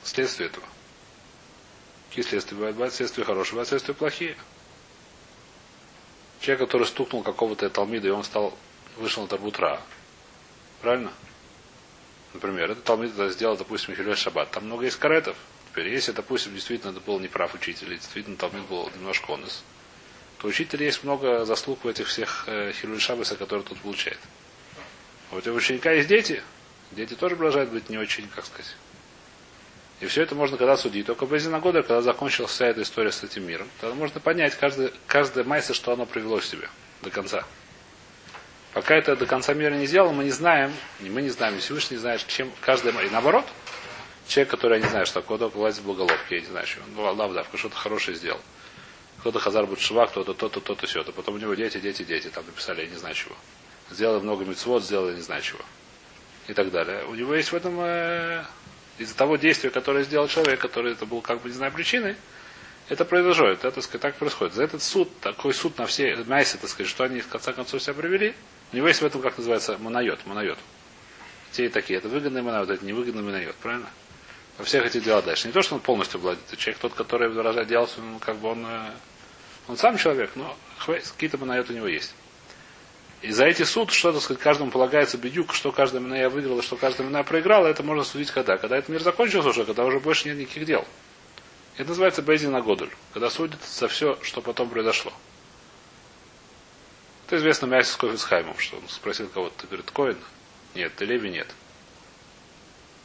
Следствие 0.02 0.50
этого. 0.50 0.66
Какие 2.10 2.24
следствия 2.24 2.56
бывают? 2.56 2.76
Бывают 2.76 2.94
следствия 2.94 3.24
хорошие, 3.24 3.52
бывают 3.52 3.68
следствия 3.70 3.94
плохие. 3.94 4.36
Человек, 6.40 6.60
который 6.66 6.86
стукнул 6.86 7.22
какого-то 7.22 7.68
талмида, 7.68 8.08
и 8.08 8.10
он 8.10 8.24
стал, 8.24 8.56
вышел 8.96 9.22
на 9.22 9.28
Тарбутра. 9.28 9.80
Правильно? 10.80 11.12
Например, 12.32 12.70
этот 12.70 12.84
талмид 12.84 13.12
это 13.12 13.28
сделал, 13.30 13.56
допустим, 13.56 13.94
Хилюэль 13.94 14.16
Шаббат. 14.16 14.50
Там 14.50 14.64
много 14.64 14.84
есть 14.84 14.98
каретов. 14.98 15.36
Теперь, 15.70 15.88
если, 15.88 16.12
допустим, 16.12 16.54
действительно 16.54 16.90
это 16.92 17.00
был 17.00 17.20
неправ 17.20 17.54
учитель, 17.54 17.92
и 17.92 17.96
действительно 17.96 18.36
талмид 18.36 18.64
был 18.64 18.90
немножко 18.96 19.34
онес, 19.34 19.62
то 20.38 20.48
учитель 20.48 20.82
есть 20.82 21.04
много 21.04 21.44
заслуг 21.44 21.84
в 21.84 21.88
этих 21.88 22.06
всех 22.06 22.44
э, 22.46 22.72
Хилюэль 22.72 23.36
которые 23.36 23.64
тут 23.64 23.78
получает. 23.80 24.18
А 25.30 25.34
Вот 25.34 25.46
у 25.46 25.52
ученика 25.54 25.92
есть 25.92 26.08
дети. 26.08 26.42
Дети 26.92 27.14
тоже 27.14 27.36
продолжают 27.36 27.70
быть 27.70 27.88
не 27.90 27.98
очень, 27.98 28.26
как 28.28 28.46
сказать. 28.46 28.74
И 30.00 30.06
все 30.06 30.22
это 30.22 30.34
можно 30.34 30.56
когда 30.56 30.76
судить. 30.76 31.06
Только 31.06 31.26
в 31.26 31.60
года, 31.60 31.82
когда 31.82 32.00
закончилась 32.00 32.50
вся 32.52 32.66
эта 32.66 32.82
история 32.82 33.12
с 33.12 33.22
этим 33.22 33.46
миром, 33.46 33.68
тогда 33.80 33.94
можно 33.94 34.18
понять 34.18 34.54
каждый, 34.54 34.92
каждое 35.06 35.44
майса, 35.44 35.74
что 35.74 35.92
оно 35.92 36.06
привело 36.06 36.38
в 36.38 36.44
себе 36.44 36.68
до 37.02 37.10
конца. 37.10 37.44
Пока 38.72 38.94
это 38.94 39.16
до 39.16 39.26
конца 39.26 39.52
мира 39.52 39.74
не 39.74 39.86
сделал, 39.86 40.12
мы 40.12 40.24
не 40.24 40.30
знаем, 40.30 40.72
мы 41.00 41.22
не 41.22 41.30
знаем, 41.30 41.56
и 41.56 41.58
Всевышний 41.58 41.96
не 41.96 42.00
знает, 42.00 42.24
чем 42.26 42.50
каждый 42.60 42.92
И 43.04 43.10
наоборот, 43.10 43.44
человек, 44.26 44.50
который 44.50 44.78
я 44.78 44.84
не 44.84 44.90
знаю, 44.90 45.06
что 45.06 45.20
такое, 45.20 45.38
только 45.38 45.56
влазит 45.56 45.80
в 45.82 45.86
боголовке, 45.86 46.36
я 46.36 46.40
не 46.40 46.46
знаю, 46.46 46.66
что 46.66 46.80
он 46.82 46.94
ну, 46.94 47.02
лавдавка, 47.02 47.58
что-то 47.58 47.76
хорошее 47.76 48.16
сделал. 48.16 48.40
Кто-то 49.20 49.38
Хазар 49.38 49.66
будет 49.66 49.80
шива, 49.80 50.06
кто-то 50.06 50.32
то-то, 50.32 50.60
то-то, 50.60 50.86
все-то. 50.86 51.12
Потом 51.12 51.34
у 51.34 51.38
него 51.38 51.52
дети, 51.54 51.78
дети, 51.78 52.04
дети, 52.04 52.28
там 52.28 52.46
написали, 52.46 52.82
я 52.82 52.86
не 52.86 52.96
знаю 52.96 53.14
чего. 53.14 53.34
Сделал 53.90 54.20
много 54.20 54.44
мецвод, 54.44 54.82
сделал 54.82 55.08
я 55.10 55.14
не 55.14 55.20
знаю 55.20 55.42
чего. 55.42 55.60
И 56.46 56.54
так 56.54 56.70
далее. 56.70 57.04
У 57.04 57.14
него 57.14 57.34
есть 57.34 57.52
в 57.52 57.54
этом 57.54 57.78
э, 57.80 58.44
из-за 59.00 59.16
того 59.16 59.36
действия, 59.36 59.70
которое 59.70 60.04
сделал 60.04 60.28
человек, 60.28 60.60
который 60.60 60.92
это 60.92 61.06
был 61.06 61.22
как 61.22 61.40
бы 61.40 61.48
не 61.48 61.54
знаю 61.54 61.72
причиной, 61.72 62.16
это 62.90 63.06
произошло. 63.06 63.48
Это, 63.48 63.70
так 63.70 63.82
сказать, 63.82 64.02
так 64.02 64.16
происходит. 64.16 64.52
За 64.52 64.62
этот 64.62 64.82
суд, 64.82 65.08
такой 65.20 65.54
суд 65.54 65.78
на 65.78 65.86
все 65.86 66.16
мяйсы, 66.26 66.58
так 66.58 66.68
сказать, 66.68 66.90
что 66.90 67.04
они 67.04 67.20
в 67.20 67.28
конце 67.28 67.54
концов 67.54 67.82
себя 67.82 67.94
провели, 67.94 68.34
у 68.72 68.76
него 68.76 68.88
есть 68.88 69.00
в 69.00 69.06
этом, 69.06 69.22
как 69.22 69.38
называется, 69.38 69.78
монайот, 69.78 70.26
монайот. 70.26 70.58
Те 71.52 71.66
и 71.66 71.68
такие. 71.70 71.98
Это 71.98 72.08
выгодный 72.08 72.42
монайот, 72.42 72.68
это 72.68 72.84
невыгодный 72.84 73.22
монайот, 73.22 73.54
правильно? 73.56 73.88
Во 74.58 74.64
всех 74.64 74.84
этих 74.84 75.02
делах 75.02 75.24
дальше. 75.24 75.46
Не 75.46 75.54
то, 75.54 75.62
что 75.62 75.76
он 75.76 75.80
полностью 75.80 76.20
владеет. 76.20 76.58
Человек, 76.58 76.78
тот, 76.78 76.92
который 76.92 77.30
выражает 77.30 77.68
делался, 77.68 78.00
он 78.00 78.18
как 78.18 78.36
бы 78.36 78.48
он, 78.48 78.66
э, 78.66 78.90
он 79.66 79.78
сам 79.78 79.96
человек, 79.96 80.32
но 80.34 80.54
какие-то 80.84 81.38
монайот 81.38 81.70
у 81.70 81.72
него 81.72 81.86
есть. 81.86 82.14
И 83.22 83.32
за 83.32 83.44
эти 83.44 83.64
суд, 83.64 83.90
что, 83.90 84.12
так 84.12 84.22
сказать, 84.22 84.42
каждому 84.42 84.70
полагается 84.70 85.18
бедюк, 85.18 85.52
что 85.52 85.72
каждая 85.72 86.00
меня 86.00 86.30
выиграла, 86.30 86.62
что 86.62 86.76
каждая 86.76 87.06
меня 87.06 87.22
проиграла, 87.22 87.66
это 87.66 87.82
можно 87.82 88.02
судить 88.02 88.30
когда? 88.30 88.56
Когда 88.56 88.78
этот 88.78 88.88
мир 88.88 89.02
закончился 89.02 89.50
уже, 89.50 89.64
когда 89.66 89.84
уже 89.84 90.00
больше 90.00 90.28
нет 90.28 90.38
никаких 90.38 90.64
дел. 90.64 90.86
Это 91.76 91.90
называется 91.90 92.22
Бейзин 92.22 92.54
Агодуль, 92.54 92.90
когда 93.12 93.28
судят 93.28 93.62
за 93.62 93.88
все, 93.88 94.18
что 94.22 94.40
потом 94.40 94.70
произошло. 94.70 95.12
Это 97.26 97.36
известно 97.36 97.66
Мясис 97.66 97.94
Кофицхаймом, 97.96 98.58
что 98.58 98.78
он 98.78 98.88
спросил 98.88 99.28
кого-то, 99.28 99.54
ты 99.60 99.66
говорит, 99.66 99.90
Коин? 99.90 100.18
Нет, 100.74 100.94
ты 100.96 101.04
Леви 101.04 101.30
нет. 101.30 101.46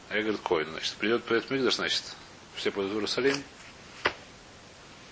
А 0.08 0.16
я 0.16 0.22
говорю, 0.22 0.38
Коин, 0.38 0.70
значит, 0.70 0.94
придет 0.94 1.24
придет 1.24 1.50
Мигдаш, 1.50 1.76
значит, 1.76 2.02
все 2.54 2.70
пойдут 2.70 2.92
в 2.92 2.96
Иерусалим. 2.96 3.36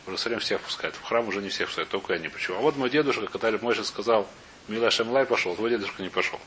В 0.05 0.09
Иерусалим 0.09 0.41
всех 0.41 0.61
пускают. 0.63 0.97
В 0.97 1.03
храм 1.03 1.29
уже 1.29 1.43
не 1.43 1.49
всех 1.51 1.69
пускают, 1.69 1.91
только 1.91 2.15
они. 2.15 2.29
Почему? 2.29 2.57
А 2.57 2.61
вот 2.61 2.77
мой 2.77 2.91
дедушка, 2.91 3.27
когда 3.27 3.57
Мойша 3.59 3.85
сказал, 3.85 4.29
Мила 4.69 4.91
Шемлай 4.91 5.27
пошел, 5.27 5.55
твой 5.55 5.71
дедушка 5.71 6.03
не 6.03 6.09
пошел. 6.09 6.41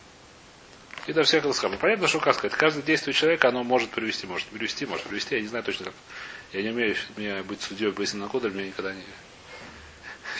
И 1.06 1.14
до 1.14 1.24
всех 1.24 1.46
ласхам. 1.46 1.78
Понятно, 1.78 2.08
что 2.08 2.20
как 2.20 2.36
сказать, 2.36 2.58
каждое 2.58 2.82
действие 2.84 3.14
человека, 3.14 3.48
оно 3.48 3.64
может 3.64 3.92
привести, 3.92 4.28
может 4.28 4.48
привести, 4.48 4.86
может 4.86 5.06
привести, 5.06 5.36
я 5.36 5.42
не 5.42 5.48
знаю 5.48 5.64
точно 5.64 5.86
как. 5.86 5.94
Я 6.52 6.64
не 6.64 6.70
умею 6.70 6.96
мне 7.16 7.44
быть 7.44 7.62
судьей 7.62 7.92
по 7.92 8.04
на 8.18 8.28
кода, 8.28 8.50
мне 8.50 8.68
никогда 8.68 8.94
не, 8.94 9.04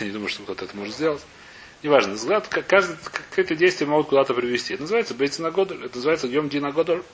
не 0.00 0.10
думаю, 0.10 0.28
что 0.28 0.42
кто-то 0.42 0.66
это 0.66 0.76
может 0.76 0.94
сделать. 0.94 1.22
Неважно, 1.82 2.14
взгляд, 2.14 2.48
как- 2.48 2.66
каждое 2.66 2.98
какое-то 3.30 3.54
действие 3.54 3.88
могут 3.88 4.08
куда-то 4.08 4.34
привести. 4.34 4.74
Это 4.74 4.82
называется 4.82 5.14
Бейцина 5.14 5.50
Годоль, 5.50 5.84
это 5.84 5.96
называется 5.96 6.26
Йом 6.26 6.48
Дина. 6.48 6.70
В 6.70 7.04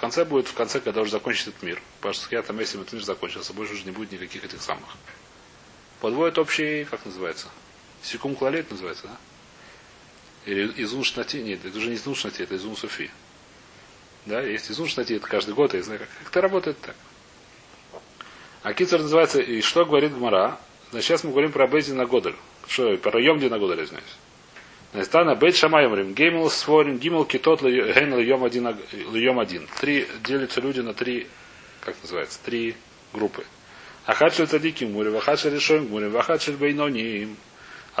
конце 0.00 0.24
будет, 0.24 0.48
в 0.48 0.54
конце, 0.54 0.80
когда 0.80 1.02
уже 1.02 1.10
закончится 1.12 1.50
этот 1.50 1.62
мир. 1.62 1.80
Потому 1.98 2.14
что 2.14 2.34
я 2.34 2.42
там, 2.42 2.58
если 2.58 2.80
этот 2.80 2.92
мир 2.92 3.02
закончился, 3.04 3.52
больше 3.52 3.74
уже 3.74 3.84
не 3.84 3.92
будет 3.92 4.12
никаких 4.12 4.44
этих 4.44 4.60
самых. 4.60 4.88
Подводит 6.00 6.38
общий, 6.38 6.84
как 6.84 7.04
называется? 7.04 7.48
Секум 8.02 8.34
клалет 8.34 8.70
называется, 8.70 9.06
да? 9.06 9.16
Или 10.46 10.72
изун 10.82 11.04
шнати, 11.04 11.42
нет, 11.42 11.64
это 11.64 11.76
уже 11.76 11.88
не 11.88 11.96
изун 11.96 12.14
шнати, 12.14 12.42
это 12.42 12.56
изун 12.56 12.76
суфи. 12.76 13.10
Да, 14.26 14.40
есть 14.40 14.70
изун 14.70 14.88
шнати, 14.88 15.14
это 15.14 15.26
каждый 15.26 15.54
год, 15.54 15.74
я 15.74 15.82
знаю, 15.82 16.00
как, 16.00 16.08
это 16.28 16.40
работает 16.40 16.80
так. 16.80 16.96
А 18.62 18.72
кицер 18.74 19.00
называется, 19.00 19.40
и 19.40 19.60
что 19.62 19.84
говорит 19.84 20.14
Гмара? 20.14 20.58
Значит, 20.90 21.08
сейчас 21.08 21.24
мы 21.24 21.30
говорим 21.30 21.52
про 21.52 21.66
Бейзи 21.66 21.92
на 21.92 22.04
Годаль. 22.04 22.34
Что, 22.66 22.96
про 22.98 23.20
Йом 23.20 23.38
на 23.38 23.58
Годаль, 23.58 23.84
извиняюсь. 23.84 24.04
Настана 24.92 25.36
Бейт 25.36 25.56
Шамайомрим, 25.56 26.14
Геймл 26.14 26.50
Сворим, 26.50 26.98
Гимл 26.98 27.24
Китот 27.24 27.62
Гейн 27.62 28.18
Льем 28.18 29.38
один. 29.38 29.68
Три, 29.80 30.06
делятся 30.24 30.60
люди 30.60 30.80
на 30.80 30.94
три, 30.94 31.28
как 31.80 31.94
называется, 32.02 32.38
три 32.44 32.74
группы. 33.12 33.44
Ахадшель 34.04 34.48
Цадики 34.48 34.84
Мурим, 34.84 35.16
Ахадшель 35.16 35.54
Решоем 35.54 35.88
Мурим, 35.88 36.16
Ахадшель 36.16 36.56
Бейноним. 36.56 37.36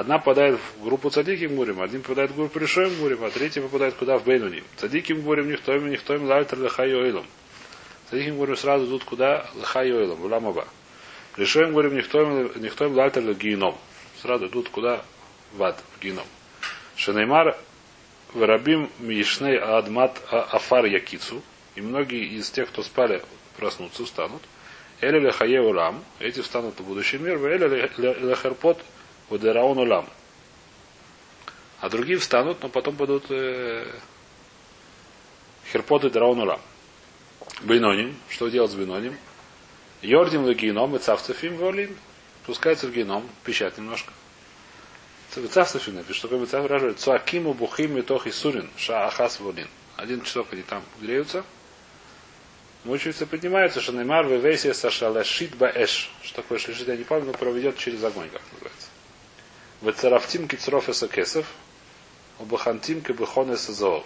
Одна 0.00 0.16
попадает 0.16 0.58
в 0.58 0.82
группу 0.82 1.10
Цадики 1.10 1.44
Мурим, 1.44 1.82
один 1.82 2.00
попадает 2.00 2.30
в 2.30 2.36
группу 2.36 2.58
Решоем 2.58 2.98
Мурим, 3.00 3.22
а 3.22 3.28
третий 3.28 3.60
попадает 3.60 3.96
куда? 3.96 4.16
В 4.16 4.24
Бейноним. 4.24 4.64
Цадики 4.78 5.12
Мурим, 5.12 5.50
никто 5.50 5.74
им, 5.74 5.90
никто 5.90 6.14
им 6.14 6.24
лайтер 6.24 6.58
лехай 6.58 6.94
ойлом. 6.94 7.26
Цадики 8.08 8.30
Мурим 8.30 8.56
сразу 8.56 8.86
идут 8.86 9.04
куда? 9.04 9.46
Лехай 9.56 9.92
ойлом, 9.92 10.16
в 10.16 10.24
Ламаба. 10.24 10.66
Решоем 11.36 11.72
Мурим, 11.72 11.94
никто 11.94 12.22
им, 12.22 12.50
никто 12.62 12.86
им 12.86 12.94
лайтер 12.94 13.22
легином. 13.22 13.76
Сразу 14.22 14.46
идут 14.46 14.70
куда? 14.70 15.04
В 15.52 15.62
ад, 15.62 15.78
в 15.98 16.02
геном. 16.02 16.24
Шанеймар 16.96 17.58
Варабим 18.32 18.88
Мишней 19.00 19.58
Адмат 19.58 20.18
А- 20.30 20.48
Афар 20.52 20.86
Якицу. 20.86 21.42
И 21.74 21.82
многие 21.82 22.24
из 22.24 22.50
тех, 22.50 22.70
кто 22.70 22.82
спали, 22.82 23.22
проснутся, 23.58 24.06
встанут. 24.06 24.40
Эли 25.02 25.18
лехае 25.18 25.60
улам. 25.60 26.02
Эти 26.20 26.40
встанут 26.40 26.80
в 26.80 26.84
будущий 26.84 27.18
мир. 27.18 27.36
Эли 27.36 27.90
лехерпот 27.98 28.82
удераон 29.30 29.78
улам. 29.78 30.08
А 31.80 31.88
другие 31.88 32.18
встанут, 32.18 32.62
но 32.62 32.68
потом 32.68 32.94
будут 32.94 33.30
э, 33.30 33.86
херпот 35.72 36.04
и 36.04 36.10
дераон 36.10 36.40
улам. 36.40 36.60
Бейноним. 37.62 38.16
Что 38.28 38.48
делать 38.48 38.70
с 38.70 38.74
бейноним? 38.74 39.16
Йордим 40.02 40.46
легином 40.46 40.96
и 40.96 40.98
цавцефим 40.98 41.56
волин. 41.56 41.96
Спускается 42.44 42.88
в 42.88 42.92
геном, 42.92 43.28
пищать 43.44 43.78
немножко. 43.78 44.12
Цавцефим 45.30 45.94
напишет, 45.94 46.16
что 46.16 46.28
такое 46.28 46.46
цав 46.46 46.62
выражает. 46.62 46.98
Цуакиму 46.98 47.54
бухим 47.54 47.96
и 47.98 48.30
сурин. 48.32 48.68
Ша 48.76 49.06
ахас 49.06 49.38
волин. 49.40 49.68
Один 49.96 50.22
часок 50.22 50.48
они 50.52 50.62
там 50.62 50.82
греются. 51.00 51.44
Мучаются, 52.84 53.26
поднимаются, 53.26 53.80
что 53.80 53.92
Неймар 53.92 54.26
вевесия 54.26 54.72
сашалашит 54.72 55.54
баэш. 55.56 56.10
Что 56.22 56.36
такое 56.36 56.58
шлишит, 56.58 56.88
я 56.88 56.96
не 56.96 57.04
помню, 57.04 57.26
но 57.26 57.32
проведет 57.34 57.76
через 57.76 58.02
огонь, 58.02 58.30
как 58.30 58.40
называется. 58.52 58.88
Вецарафтим 59.82 60.46
кицров 60.46 60.88
эсакесов, 60.88 61.46
убахантим 62.38 63.00
кебехон 63.02 63.54
эсазоов. 63.54 64.04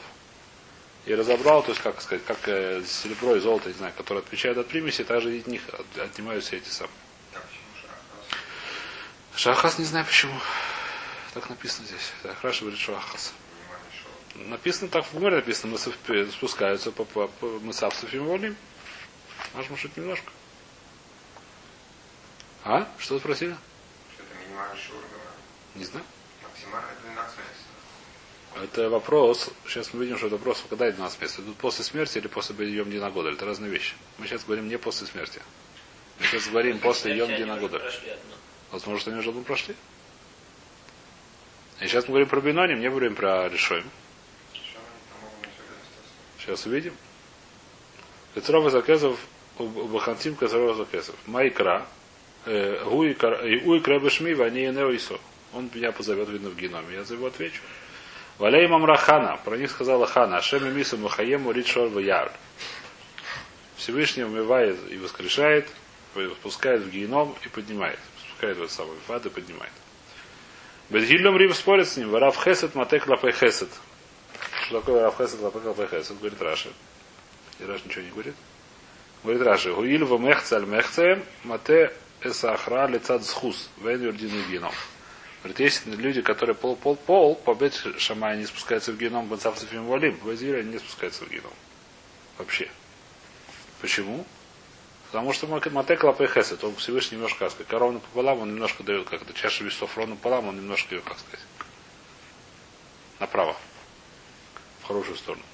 И 1.07 1.14
разобрал, 1.14 1.62
то 1.62 1.71
есть, 1.71 1.83
как 1.83 2.00
сказать, 2.00 2.25
как 2.25 2.38
э, 2.49 2.83
серебро 2.87 3.37
и 3.37 3.40
золото, 3.40 3.69
не 3.69 3.75
знаю, 3.75 3.93
которые 3.97 4.23
отвечают 4.23 4.57
от 4.57 4.69
примеси, 4.69 5.04
также 5.04 5.37
из 5.37 5.47
них 5.47 5.62
от- 5.69 5.99
отнимаются 5.99 6.57
эти 6.57 6.69
самые. 6.69 6.95
Шахас? 9.37 9.78
Не 9.78 9.85
знаю 9.85 10.07
почему. 10.07 10.40
Так 11.35 11.50
написано 11.50 11.87
здесь. 11.87 12.12
Так, 12.23 12.37
Раша 12.43 12.61
говорит 12.61 12.78
Шахас. 12.81 13.33
Написано 14.37 14.88
так 14.88 15.04
в 15.04 15.12
Гумере 15.12 15.37
написано, 15.37 15.73
мы 15.73 15.78
сов- 15.78 15.97
спускаются 16.33 16.90
по, 16.90 17.04
по, 17.04 17.26
по 17.28 17.47
мы 17.61 17.73
савцев 17.73 18.12
волим. 18.14 18.57
Можешь 19.54 19.71
может 19.71 19.97
немножко. 19.97 20.31
А? 22.64 22.88
Что 22.99 23.19
спросили? 23.19 23.57
Что 24.14 24.23
это 24.23 24.35
минимальный 24.49 24.81
шур, 24.81 24.97
говорю. 24.97 25.13
Не 25.75 25.85
знаю. 25.85 26.04
Максимально 26.43 26.88
12 27.02 27.38
месяцев. 27.38 28.62
Это 28.62 28.88
вопрос. 28.88 29.50
Сейчас 29.66 29.93
мы 29.93 30.04
видим, 30.04 30.16
что 30.16 30.28
это 30.28 30.37
вопрос, 30.37 30.64
когда 30.69 30.90
12 30.90 31.21
месяцев. 31.21 31.40
Идут 31.40 31.57
после 31.57 31.85
смерти 31.85 32.19
или 32.19 32.28
после 32.28 32.69
Йом 32.71 32.90
Дина 32.90 33.11
года. 33.11 33.31
Это 33.31 33.45
разные 33.45 33.71
вещи. 33.71 33.95
Мы 34.19 34.26
сейчас 34.26 34.45
говорим 34.45 34.69
не 34.69 34.78
после 34.78 35.07
смерти. 35.07 35.40
Мы 36.21 36.26
сейчас 36.26 36.47
говорим 36.49 36.78
после 36.78 37.16
Йом 37.16 37.28
Дина 37.35 37.57
года. 37.57 37.83
Возможно, 38.71 39.00
что 39.00 39.11
они 39.11 39.19
уже 39.19 39.31
давно 39.31 39.43
прошли. 39.43 39.75
И 41.81 41.88
сейчас 41.88 42.04
мы 42.04 42.11
говорим 42.11 42.28
про 42.28 42.40
Биноним, 42.40 42.78
не 42.78 42.88
говорим 42.88 43.16
про 43.16 43.49
Решоем. 43.49 43.90
Сейчас 46.38 46.66
увидим. 46.66 46.97
Петров 48.35 48.71
Закезов, 48.71 49.19
Бахантим 49.59 50.37
Казаров 50.37 50.76
Закезов. 50.76 51.16
Майкра. 51.26 51.87
Уй 52.47 53.14
Крабешми, 53.14 54.35
Вани 54.35 54.69
Неоисо. 54.69 55.19
Он 55.54 55.70
меня 55.73 55.92
позовет, 55.92 56.28
видно, 56.28 56.50
в 56.50 56.56
геноме. 56.56 56.94
Я 56.94 57.04
за 57.04 57.14
его 57.14 57.26
отвечу. 57.26 57.62
Валей 58.38 58.66
Мамрахана. 58.66 59.38
Про 59.44 59.56
них 59.56 59.70
сказала 59.70 60.06
Хана. 60.06 60.38
Ашем 60.38 60.66
и 60.66 60.70
Мису 60.70 60.99
Махаему 60.99 61.52
Ридшор 61.52 61.96
Яр. 61.99 62.32
Всевышний 63.76 64.25
умывает 64.25 64.78
и 64.90 64.96
воскрешает, 64.96 65.68
спускает 66.38 66.82
в 66.82 66.90
геном 66.90 67.34
и 67.44 67.49
поднимает. 67.49 67.99
Спускает 68.26 68.56
в 68.56 68.62
этот 68.62 68.73
самый 68.73 68.96
в 69.06 69.12
ад 69.12 69.26
и 69.26 69.30
поднимает. 69.30 69.73
Бедгильем 70.90 71.37
Рим 71.37 71.54
спорит 71.54 71.88
с 71.88 71.96
ним. 71.96 72.11
Варав 72.11 72.37
Хесет 72.37 72.75
Матек 72.75 73.06
Лапай 73.06 73.32
Хесет. 73.32 73.70
Что 74.66 74.80
такое 74.80 75.02
Рав 75.02 75.16
Хесед, 75.16 75.40
Лапек 75.40 75.64
Лапек 75.64 75.90
Хесед? 75.90 76.18
Говорит 76.18 76.42
Раши. 76.42 76.73
И 77.61 77.64
Раши 77.64 77.82
ничего 77.87 78.02
не 78.02 78.11
говорит. 78.11 78.34
Говорит 79.23 79.42
Раши. 79.42 79.73
Гуиль 79.73 80.04
в 80.04 80.20
мехце 80.20 80.54
аль 80.54 80.66
мехце 80.66 81.23
мате 81.44 81.92
эсахра 82.20 82.87
лицат 82.87 83.25
схус. 83.25 83.70
Вен 83.78 84.02
юрдин 84.02 84.30
геном. 84.50 84.73
Говорит, 85.44 85.60
есть 85.60 85.84
люди, 85.84 86.22
которые 86.22 86.56
пол, 86.56 86.74
пол, 86.74 86.96
пол, 86.96 87.34
по 87.34 87.54
бет 87.54 87.74
шамай 87.98 88.38
не 88.38 88.46
спускаются 88.46 88.92
в 88.92 88.96
геном, 88.96 89.26
бацавцев 89.26 89.70
им 89.74 89.84
валим, 89.84 90.18
они 90.24 90.70
не 90.70 90.78
спускаются 90.78 91.26
в 91.26 91.30
геном. 91.30 91.52
Вообще. 92.38 92.70
Почему? 93.82 94.24
Потому 95.08 95.34
что 95.34 95.46
Матек 95.46 96.02
Лапей 96.02 96.28
Хесед, 96.28 96.64
он 96.64 96.74
Всевышний 96.76 97.16
немножко, 97.16 97.50
как 97.50 97.78
ровно 97.78 97.98
пополам, 97.98 98.40
он 98.40 98.54
немножко 98.54 98.82
дает, 98.84 99.06
как 99.06 99.20
это 99.20 99.34
чаша 99.34 99.64
весов 99.64 99.94
ровно 99.98 100.16
пополам, 100.16 100.48
он 100.48 100.56
немножко 100.56 100.94
ее, 100.94 101.02
как 101.02 101.18
сказать, 101.18 101.44
направо 103.20 103.54
в 104.80 104.86
хорошую 104.86 105.18
сторону. 105.18 105.44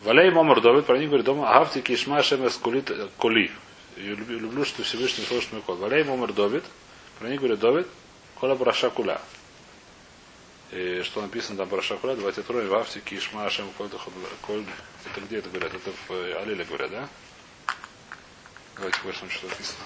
Валей 0.00 0.30
Момар 0.30 0.62
Довид, 0.62 0.86
про 0.86 0.96
них 0.96 1.08
говорит, 1.08 1.26
дома 1.26 1.54
Авти 1.60 1.82
Кишма 1.82 2.22
Шемес 2.22 2.56
Кули. 2.56 3.52
Я 3.98 4.14
люблю, 4.14 4.64
что 4.64 4.82
Всевышний 4.84 5.26
слышит 5.26 5.52
мой 5.52 5.60
кол. 5.60 5.76
Валей 5.76 6.02
Момар 6.02 6.32
Довид, 6.32 6.64
про 7.18 7.28
них 7.28 7.40
говорит 7.40 7.60
Довид, 7.60 7.86
Кола 8.42 8.56
Браша 8.56 8.90
Куля. 8.90 9.20
И 10.72 11.02
что 11.04 11.22
написано 11.22 11.58
там 11.58 11.68
Браша 11.68 11.96
Куля, 11.96 12.16
давайте 12.16 12.42
трое, 12.42 12.66
в 12.66 12.74
Авти 12.74 12.98
Кишма 12.98 13.48
Шем 13.48 13.70
Коль 13.78 13.88
Коль. 14.40 14.64
Это 15.04 15.20
где 15.20 15.36
это 15.36 15.48
говорят? 15.48 15.72
Это 15.72 15.92
в 15.92 16.12
э, 16.12 16.34
Алиле 16.42 16.64
говорят, 16.64 16.90
да? 16.90 17.08
Давайте 18.74 18.98
посмотрим, 18.98 19.30
что 19.30 19.46
написано. 19.46 19.84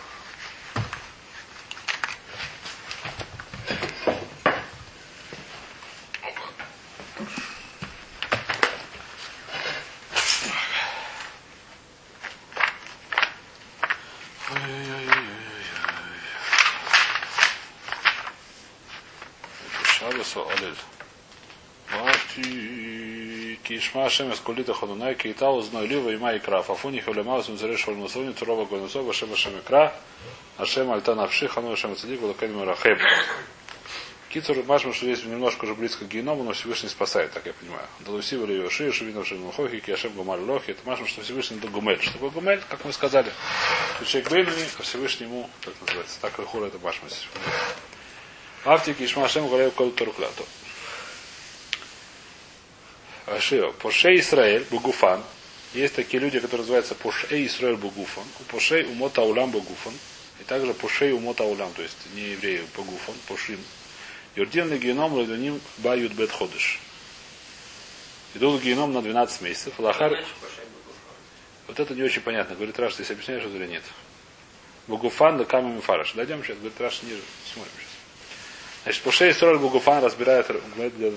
Вахти 23.86 23.92
Кишма 23.92 24.10
Шем 24.10 24.32
Эскулита 24.32 24.74
Ходунай 24.74 25.14
Кейта 25.14 25.50
Узной 25.50 25.86
Лива 25.86 26.10
и 26.10 26.16
Майкра. 26.16 26.62
Фафуни 26.62 27.00
Хулемаус 27.00 27.48
Мзареш 27.48 27.80
Шольмусони 27.80 28.32
Турова 28.32 28.64
Гонусова 28.64 29.12
Шема 29.12 29.36
Шемекра. 29.36 29.94
Ашем 30.56 30.90
Альта 30.90 31.14
Навши 31.14 31.48
Хану 31.48 31.76
Шем 31.76 31.94
Цадик 31.96 32.20
Валакань 32.20 32.52
Марахеб. 32.52 32.98
Кицур 34.28 34.62
Машма, 34.64 34.92
что 34.92 35.06
здесь 35.06 35.24
немножко 35.24 35.64
уже 35.64 35.74
близко 35.74 36.04
к 36.04 36.08
геному, 36.08 36.42
но 36.42 36.52
Всевышний 36.52 36.88
спасает, 36.88 37.32
так 37.32 37.46
я 37.46 37.52
понимаю. 37.52 37.86
Далуси 38.00 38.36
вали 38.36 38.56
Йоши, 38.56 38.92
Шевина 38.92 39.24
Шемухохи, 39.24 39.80
Киашем 39.80 40.12
Гумар 40.12 40.40
Лохи. 40.40 40.72
Это 40.72 40.80
Машма, 40.84 41.06
что 41.06 41.22
Всевышний 41.22 41.58
это 41.58 41.68
Гумель. 41.68 42.00
Что 42.02 42.12
такое 42.14 42.30
Гумель, 42.30 42.62
как 42.68 42.84
мы 42.84 42.92
сказали? 42.92 43.30
Что 43.96 44.04
человек 44.04 44.30
Бейнами, 44.30 44.66
а 44.78 44.82
Всевышний 44.82 45.26
ему, 45.26 45.48
как 45.62 45.74
называется, 45.80 46.20
так 46.20 46.38
и 46.38 46.42
хура 46.42 46.66
это 46.66 46.78
Машма. 46.78 47.08
Автики 48.64 49.04
Ишма 49.04 49.28
Шем 49.28 49.48
Галею 49.48 49.70
Кол 49.70 49.90
Туркляту. 49.90 50.44
Ашио. 53.26 53.72
Поше 53.72 54.16
Исраэль, 54.16 54.64
Бугуфан. 54.70 55.22
Есть 55.74 55.94
такие 55.94 56.20
люди, 56.20 56.38
которые 56.38 56.62
называются 56.62 56.94
Поше 56.94 57.26
Исраэль 57.46 57.76
Бугуфан. 57.76 58.24
Поше 58.48 58.86
Умота 58.86 59.22
Аулам 59.22 59.50
Бугуфан. 59.50 59.92
И 60.40 60.44
также 60.44 60.72
Поше 60.74 61.12
Умота 61.12 61.44
Аулам, 61.44 61.72
то 61.74 61.82
есть 61.82 61.96
не 62.14 62.22
евреи 62.30 62.62
Бугуфан, 62.76 63.14
Пошим. 63.28 63.58
Юрдин 64.36 64.70
Легеном 64.70 65.14
Ладуним 65.14 65.60
Бают 65.78 66.12
Бет 66.12 66.30
Ходыш. 66.30 66.80
Идут 68.34 68.60
в 68.60 68.64
геном 68.64 68.92
на 68.92 69.00
12 69.00 69.40
месяцев. 69.40 69.78
Лахар, 69.78 70.22
вот 71.66 71.80
это 71.80 71.94
не 71.94 72.02
очень 72.02 72.20
понятно. 72.20 72.54
Говорит 72.54 72.78
Раш, 72.78 72.94
ты 72.94 73.02
объясняешь 73.10 73.42
это 73.42 73.56
или 73.56 73.66
нет. 73.66 73.82
Бугуфан 74.86 75.38
да 75.38 75.44
камень 75.46 75.80
фараш. 75.80 76.12
Дойдем 76.12 76.44
сейчас, 76.44 76.58
говорит 76.58 76.78
Раш 76.78 77.02
ниже. 77.02 77.22
Смотрим 77.52 77.72
сейчас. 77.78 77.85
Значит, 78.86 79.02
Пошей 79.02 79.34
Сроль 79.34 79.58
Бугуфан 79.58 80.04
разбирает 80.04 80.46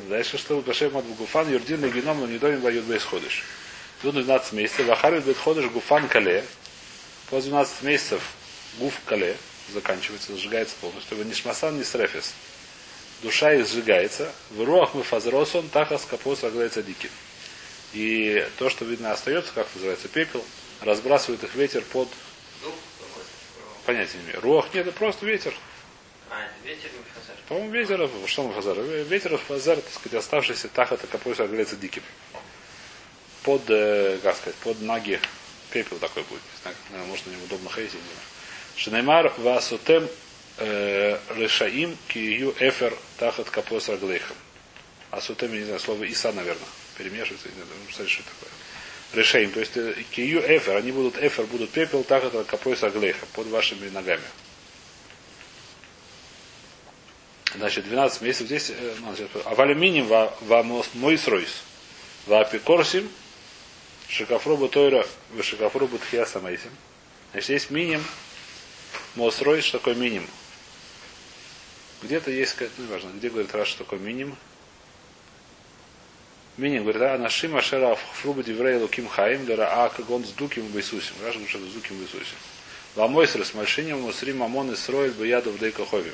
дальше, 0.09 0.39
что 0.39 0.59
Пошей 0.63 0.89
Мат 0.89 1.05
Бугуфан, 1.05 1.51
Юрдин 1.51 1.85
Легеном, 1.85 2.19
но 2.19 2.25
не 2.25 2.39
домин 2.39 2.61
бают 2.61 2.83
бейс 2.85 3.03
ходыш. 3.03 3.43
Идут 4.01 4.15
на 4.15 4.23
12 4.23 4.53
месяцев. 4.53 4.88
Лахар 4.88 5.21
бет 5.21 5.38
ходыш 5.38 5.65
Гуфан 5.65 6.07
Кале. 6.07 6.43
После 7.29 7.51
12 7.51 7.83
месяцев 7.83 8.23
Гуф 8.79 8.99
Кале 9.05 9.38
заканчивается, 9.71 10.35
сжигается 10.35 10.77
полностью. 10.81 11.15
Вы 11.15 11.25
не 11.25 11.35
шмасан, 11.35 11.77
не 11.77 11.83
срефис. 11.83 12.33
Душа 13.21 13.53
их 13.53 13.67
сжигается. 13.67 14.31
В 14.49 14.63
руах 14.63 14.95
мы 14.95 15.03
фазросон, 15.03 15.69
тахас 15.69 16.05
капос 16.05 16.41
раглается 16.41 16.81
диким. 16.81 17.11
И 17.93 18.47
то, 18.57 18.71
что 18.71 18.83
видно 18.83 19.11
остается, 19.11 19.51
как 19.53 19.67
называется, 19.75 20.07
пепел, 20.07 20.43
разбрасывает 20.81 21.43
их 21.43 21.53
ветер 21.53 21.83
под 21.91 22.09
понятия 23.85 24.17
не 24.17 24.23
имею. 24.23 24.41
Руах 24.41 24.73
нет, 24.73 24.88
это 24.88 24.97
просто 24.97 25.27
ветер. 25.27 25.53
А, 26.31 26.45
это 26.45 26.67
ветер. 26.67 26.89
По-моему, 27.50 27.72
ветер, 27.72 28.10
что 28.27 28.44
мы 28.44 28.53
фазар? 28.53 28.79
Ветер 28.79 29.36
фазар, 29.38 29.77
так 29.77 29.91
сказать, 29.91 30.20
оставшийся 30.20 30.68
тахата 30.68 31.08
капой 31.08 31.34
раглается 31.34 31.75
диким. 31.75 32.03
Под, 33.41 33.63
э, 33.70 34.20
как 34.22 34.38
сказать, 34.38 34.56
под 34.58 34.82
ноги 34.82 35.20
пепел 35.72 35.98
такой 35.98 36.22
будет. 36.24 36.41
Не 36.44 36.91
знаю, 36.91 37.08
может, 37.08 37.25
на 37.25 37.32
нем 37.32 37.44
удобно 37.44 37.72
ходить, 37.72 37.91
я 37.94 38.00
не 38.00 38.06
знаю. 38.06 38.20
Шинаймар 38.75 39.34
васутем 39.39 40.08
э, 40.58 41.18
решаим 41.38 41.98
кию 42.08 42.53
эфер 42.60 42.96
тахат 43.18 43.50
капос 43.50 43.89
раглейхам. 43.89 44.38
Асутем, 45.10 45.51
я 45.51 45.60
не 45.60 45.65
знаю, 45.65 45.79
слово 45.79 46.03
Иса, 46.03 46.32
наверное, 46.32 46.68
перемешивается. 47.00 47.48
Не 47.48 47.56
знаю, 47.56 47.68
смотри, 47.91 48.13
что 48.13 48.22
это 48.22 48.29
такое. 48.29 48.50
Решаим, 49.13 49.51
то 49.51 49.60
есть 49.60 49.75
э, 49.75 49.96
кию 50.12 50.41
эфер, 50.41 50.75
они 50.75 50.91
будут 50.91 51.18
эфер, 51.18 51.46
будут 51.46 51.72
пепел 51.72 52.03
тахат 52.03 52.46
капос 52.46 52.84
раглейхам, 52.84 53.27
под 53.34 53.48
вашими 53.48 53.89
ногами. 53.89 54.22
Значит, 57.56 57.86
12 57.86 58.22
месяцев 58.22 58.46
здесь, 58.46 58.70
э, 58.70 58.96
ну, 59.00 59.08
значит, 59.08 59.29
авалюминием 59.46 60.06
ва, 60.06 60.34
ва 60.41 60.63
мой 60.94 61.18
сройс. 61.18 61.63
Ва 62.27 62.41
апикорсим, 62.41 63.10
шикафробу 64.08 64.70
тойра, 64.70 65.06
в 65.32 65.41
шикафробу 65.41 65.98
тхия. 65.98 66.25
Значит, 66.25 66.70
есть 67.50 67.72
миним, 67.72 68.03
мосройс, 69.15 69.63
что 69.63 69.79
такое 69.79 69.96
миним. 69.96 70.27
Где-то 72.03 72.29
есть, 72.29 72.56
ну, 72.77 72.88
важно, 72.88 73.10
где 73.15 73.29
говорит 73.29 73.53
Раш, 73.53 73.70
что 73.70 73.84
такое 73.84 74.00
миним. 74.00 74.38
Миним, 76.58 76.84
говорит, 76.84 77.01
а 77.01 77.18
нашим 77.18 77.56
ашера 77.56 77.96
фрубу 78.22 78.44
диврей 78.44 78.77
луким 78.77 79.08
хаим, 79.08 79.46
дара 79.46 79.86
а 79.86 79.89
кагон 79.89 80.24
с 80.24 80.29
дуким 80.29 80.68
бейсусим. 80.68 81.15
Раш 81.24 81.34
говорит, 81.34 81.50
что 81.50 81.60
с 81.60 81.74
дуким 81.74 81.98
бейсусим. 81.98 82.38
Ламойсер 82.96 83.44
с 83.44 83.53
мальшинем, 83.53 84.01
мусрим 84.01 84.38
мамон 84.38 84.72
и 84.72 84.75
строил 84.75 85.13
бы 85.13 85.25
яду 85.25 85.51
в 85.51 85.58
дейкахове 85.58 86.13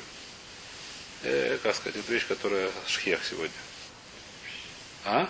э, 1.22 1.58
как 1.62 1.74
сказать, 1.74 1.96
это 1.96 2.12
вещь, 2.12 2.26
которая 2.26 2.70
шхех 2.86 3.20
сегодня. 3.24 3.54
А? 5.04 5.28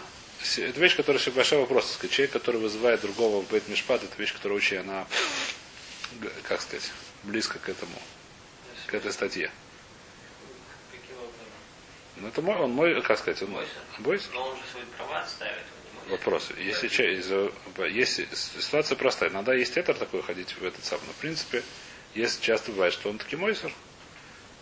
Это 0.58 0.80
вещь, 0.80 0.96
которая 0.96 1.22
большой 1.30 1.58
вопрос. 1.58 1.92
сказать. 1.92 2.10
Человек, 2.12 2.32
который 2.32 2.60
вызывает 2.60 3.00
другого 3.00 3.42
в 3.42 3.48
бейт 3.50 3.68
мишпат, 3.68 4.02
это 4.04 4.14
вещь, 4.20 4.32
которая 4.32 4.58
очень, 4.58 4.78
она, 4.78 5.06
как 6.44 6.60
сказать, 6.60 6.90
близко 7.24 7.58
к 7.58 7.68
этому, 7.68 7.98
к 8.86 8.94
этой 8.94 9.12
статье. 9.12 9.50
Ну, 12.16 12.28
это 12.28 12.40
мой, 12.40 12.56
он 12.56 12.70
мой, 12.70 13.02
как 13.02 13.18
сказать, 13.18 13.42
он 13.42 13.52
Бойся. 13.52 13.70
бойся? 13.98 14.28
Но 14.32 14.48
он 14.48 14.56
же 14.56 14.62
свои 14.72 14.84
права 14.96 15.20
отставит. 15.20 15.62
Вопрос. 16.08 16.50
Если, 16.58 16.86
из-за- 17.18 17.52
если 17.88 18.28
ситуация 18.34 18.96
простая, 18.96 19.28
иногда 19.28 19.52
есть 19.54 19.76
этер 19.76 19.94
такой 19.94 20.22
ходить 20.22 20.52
в 20.58 20.64
этот 20.64 20.84
сам, 20.84 21.00
но 21.06 21.12
в 21.12 21.16
принципе, 21.16 21.62
если 22.14 22.40
часто 22.40 22.70
бывает, 22.70 22.94
что 22.94 23.10
он 23.10 23.18
таки 23.18 23.36
мойсер, 23.36 23.72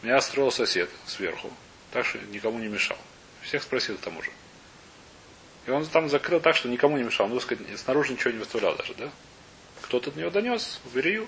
меня 0.05 0.21
строил 0.21 0.53
сосед 0.53 0.91
сверху, 1.07 1.51
так 1.91 2.05
что 2.05 2.19
никому 2.19 2.59
не 2.59 2.69
мешал. 2.69 2.99
Всех 3.43 3.63
спросил 3.63 3.97
к 3.97 4.01
тому 4.01 4.23
же. 4.23 4.31
И 5.67 5.71
он 5.71 5.87
там 5.87 6.09
закрыл 6.11 6.41
так, 6.41 6.57
что 6.57 6.69
никому 6.69 6.99
не 6.99 7.05
мешал. 7.05 7.27
Ну, 7.27 7.41
сказать, 7.41 7.67
снаружи 7.79 8.13
ничего 8.13 8.31
не 8.31 8.39
выставлял 8.39 8.77
даже, 8.77 8.95
да? 8.95 9.11
Кто-то 9.83 10.11
от 10.11 10.17
него 10.17 10.31
донес 10.31 10.81
в 10.85 10.99
Ирию. 10.99 11.27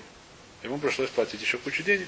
Ему 0.61 0.77
пришлось 0.77 1.09
платить 1.09 1.41
еще 1.41 1.57
кучу 1.57 1.83
денег. 1.83 2.07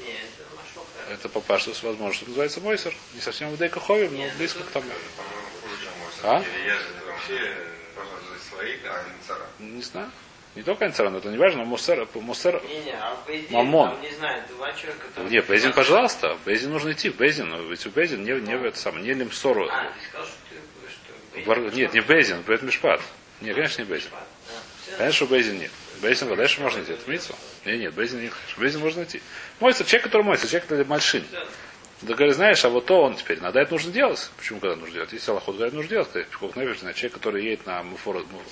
Не, 0.00 0.12
это. 0.12 1.12
Это 1.12 1.28
папаша, 1.28 1.72
возможно, 1.82 2.14
что 2.14 2.26
называется 2.26 2.60
Мойсер. 2.60 2.94
Не 3.14 3.20
совсем 3.20 3.50
в 3.50 3.56
Дейкахове, 3.56 4.08
но 4.10 4.16
Нет, 4.16 4.36
близко 4.36 4.62
к 4.62 4.70
тому. 4.70 4.90
А? 6.22 6.44
Своих, 8.48 8.78
а. 8.84 9.04
Не 9.58 9.82
знаю. 9.82 10.10
Не 10.56 10.62
только 10.62 10.84
Анцаран, 10.86 11.14
это 11.14 11.28
не 11.28 11.36
важно. 11.36 11.64
Не, 12.68 12.80
не, 12.80 12.92
а 12.92 13.14
в 13.14 13.26
Бейзине, 13.26 13.56
Мамон. 13.56 14.00
не 14.00 14.10
знаю, 14.10 14.42
два 14.48 14.72
человека 14.72 15.06
там... 15.14 15.28
Не, 15.28 15.40
Безин, 15.40 15.72
пожалуйста. 15.72 16.36
Безин 16.44 16.72
нужно 16.72 16.92
идти 16.92 17.08
но 17.46 17.58
Ведь 17.62 17.86
в 17.86 17.92
Безин 17.94 18.24
не, 18.24 18.32
не 18.32 18.56
в 18.56 18.64
это 18.64 18.76
самое, 18.76 19.04
не 19.04 19.14
Лимсору. 19.14 19.68
А, 19.70 19.84
ты 19.84 20.08
сказал, 20.08 20.26
что 20.26 20.36
ты... 20.50 21.40
Что 21.42 21.50
Бейзин- 21.52 21.74
Нет, 21.76 21.94
не 21.94 22.00
Безин, 22.00 22.40
Бет 22.42 22.62
Мишпат. 22.62 23.00
Нет, 23.40 23.54
конечно, 23.54 23.82
не. 23.82 23.88
Да, 24.48 24.54
всё. 24.86 24.96
Конечно, 24.98 25.26
что 25.26 25.34
Безин 25.36 25.58
нет. 25.60 25.70
Безин, 26.02 26.34
дальше 26.34 26.60
можно 26.60 26.82
идти. 26.82 26.92
Это 26.92 27.08
митсва? 27.10 27.36
Нет, 27.64 27.78
нет, 27.78 27.94
Безин 27.94 28.20
нет. 28.20 28.32
Безин 28.58 28.80
можно 28.80 29.04
идти. 29.04 29.22
Мойся, 29.60 29.84
человек, 29.84 30.04
который 30.04 30.22
моется, 30.22 30.48
человек, 30.48 30.64
который 30.64 30.84
мальшин. 30.84 31.24
Да 32.02 32.14
говорит, 32.14 32.34
знаешь, 32.34 32.64
а 32.64 32.70
вот 32.70 32.86
то 32.86 33.02
он 33.02 33.14
теперь, 33.14 33.40
надо 33.40 33.60
это 33.60 33.72
нужно 33.72 33.92
делать. 33.92 34.30
Почему 34.38 34.58
когда 34.58 34.74
нужно 34.76 34.94
делать? 34.94 35.12
Если 35.12 35.30
Аллахот 35.30 35.54
говорит, 35.56 35.74
нужно 35.74 35.90
делать, 35.90 36.08
Нефиш, 36.56 36.80
значит, 36.80 36.96
человек, 36.98 37.14
который 37.14 37.44
едет 37.44 37.66
на 37.66 37.82
муфор, 37.82 38.24
ну, 38.32 38.42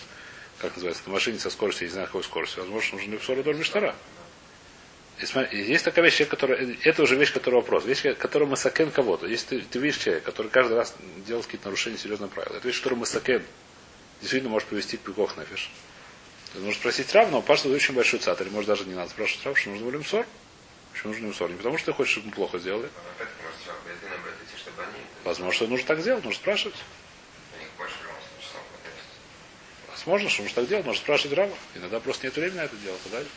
как 0.60 0.74
называется, 0.74 1.02
на 1.06 1.12
машине 1.12 1.38
со 1.38 1.50
скоростью, 1.50 1.84
я 1.84 1.88
не 1.88 1.92
знаю 1.92 2.06
какой 2.06 2.24
скоростью, 2.24 2.62
возможно, 2.62 2.98
нужно 2.98 3.12
Муфор 3.14 3.42
Дор 3.42 3.54
Миштара. 3.54 3.94
Есть 5.50 5.84
такая 5.84 6.04
вещь, 6.04 6.14
человек, 6.14 6.30
который, 6.30 6.78
это 6.84 7.02
уже 7.02 7.16
вещь, 7.16 7.32
которая 7.32 7.60
вопрос. 7.60 7.84
Вещь, 7.84 8.02
которая 8.18 8.48
мы 8.48 8.56
сакен 8.56 8.92
кого-то. 8.92 9.26
Если 9.26 9.58
ты, 9.58 9.60
ты 9.62 9.78
видишь 9.80 9.98
человека, 9.98 10.26
который 10.26 10.48
каждый 10.48 10.76
раз 10.76 10.94
делает 11.26 11.46
какие-то 11.46 11.66
нарушения 11.66 11.98
серьезных 11.98 12.30
правил, 12.30 12.54
это 12.54 12.66
вещь, 12.66 12.78
которую 12.78 13.00
мы 13.00 13.06
сакен 13.06 13.42
действительно 14.20 14.50
может 14.50 14.68
привести 14.68 14.96
к 14.96 15.00
Пикох 15.00 15.36
Нефиш. 15.36 15.70
Ты 16.52 16.60
можешь 16.60 16.78
спросить 16.78 17.12
Рав, 17.14 17.30
но 17.30 17.42
Паша 17.42 17.68
очень 17.68 17.94
большой 17.94 18.20
цат, 18.20 18.40
или 18.40 18.48
может 18.48 18.68
даже 18.68 18.84
не 18.84 18.94
надо 18.94 19.10
спрашивать 19.10 19.44
Рав, 19.44 19.58
что 19.58 19.70
нужно 19.70 19.90
было 19.90 19.98
Мсор. 19.98 20.26
Почему 20.92 21.12
нужно 21.12 21.28
Мсор? 21.28 21.50
Не 21.50 21.56
потому 21.56 21.78
что 21.78 21.86
ты 21.86 21.92
хочешь, 21.92 22.12
чтобы 22.12 22.28
мы 22.28 22.32
плохо 22.34 22.58
сделали. 22.58 22.88
Возможно, 25.24 25.52
что 25.52 25.66
нужно 25.66 25.86
так 25.86 26.00
сделать, 26.00 26.24
нужно 26.24 26.40
спрашивать. 26.40 26.76
у 27.54 27.60
них 27.60 27.68
больше 27.76 27.94
в 27.96 28.02
любом 28.02 28.16
случае 28.20 28.40
часов 28.40 28.62
хватает. 28.70 29.97
Возможно, 30.08 30.30
что 30.30 30.40
нужно 30.40 30.54
так 30.62 30.68
делать, 30.70 30.86
можно 30.86 31.02
спрашивать 31.02 31.36
Рава. 31.36 31.54
Иногда 31.74 32.00
просто 32.00 32.26
нет 32.26 32.34
времени 32.34 32.56
на 32.56 32.62
это 32.62 32.74
делать. 32.76 32.98
Далее. 33.12 33.28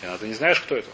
Иногда 0.00 0.16
ты 0.16 0.28
не 0.28 0.32
знаешь, 0.32 0.58
кто 0.58 0.74
это. 0.74 0.88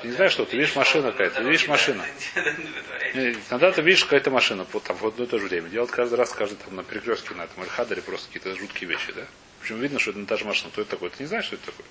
Ты 0.00 0.06
не 0.06 0.12
знаешь, 0.14 0.30
что 0.30 0.44
ты 0.44 0.56
видишь 0.56 0.76
машина 0.76 1.10
какая-то, 1.10 1.42
ты 1.42 1.42
видишь 1.42 1.66
машина. 1.66 2.06
Иногда 3.12 3.72
ты 3.72 3.82
видишь 3.82 4.04
какая-то 4.04 4.30
машина 4.30 4.64
вот 4.72 4.84
там 4.84 4.96
в 4.96 5.04
одно 5.04 5.24
и 5.24 5.26
то 5.26 5.40
же 5.40 5.48
время. 5.48 5.68
Делать 5.68 5.90
каждый 5.90 6.14
раз, 6.14 6.30
каждый 6.30 6.58
там 6.58 6.76
на 6.76 6.84
перекрестке, 6.84 7.34
на 7.34 7.42
этом 7.42 7.60
Альхадере 7.60 8.02
просто 8.02 8.28
какие-то 8.28 8.56
жуткие 8.56 8.88
вещи, 8.88 9.12
да? 9.12 9.26
Причем 9.60 9.80
видно, 9.80 9.98
что 9.98 10.10
это 10.10 10.20
не 10.20 10.26
та 10.26 10.36
же 10.36 10.44
машина. 10.44 10.70
Кто 10.70 10.82
это 10.82 10.92
такой? 10.92 11.10
Ты 11.10 11.24
не 11.24 11.26
знаешь, 11.26 11.46
что 11.46 11.56
это 11.56 11.66
такое. 11.66 11.86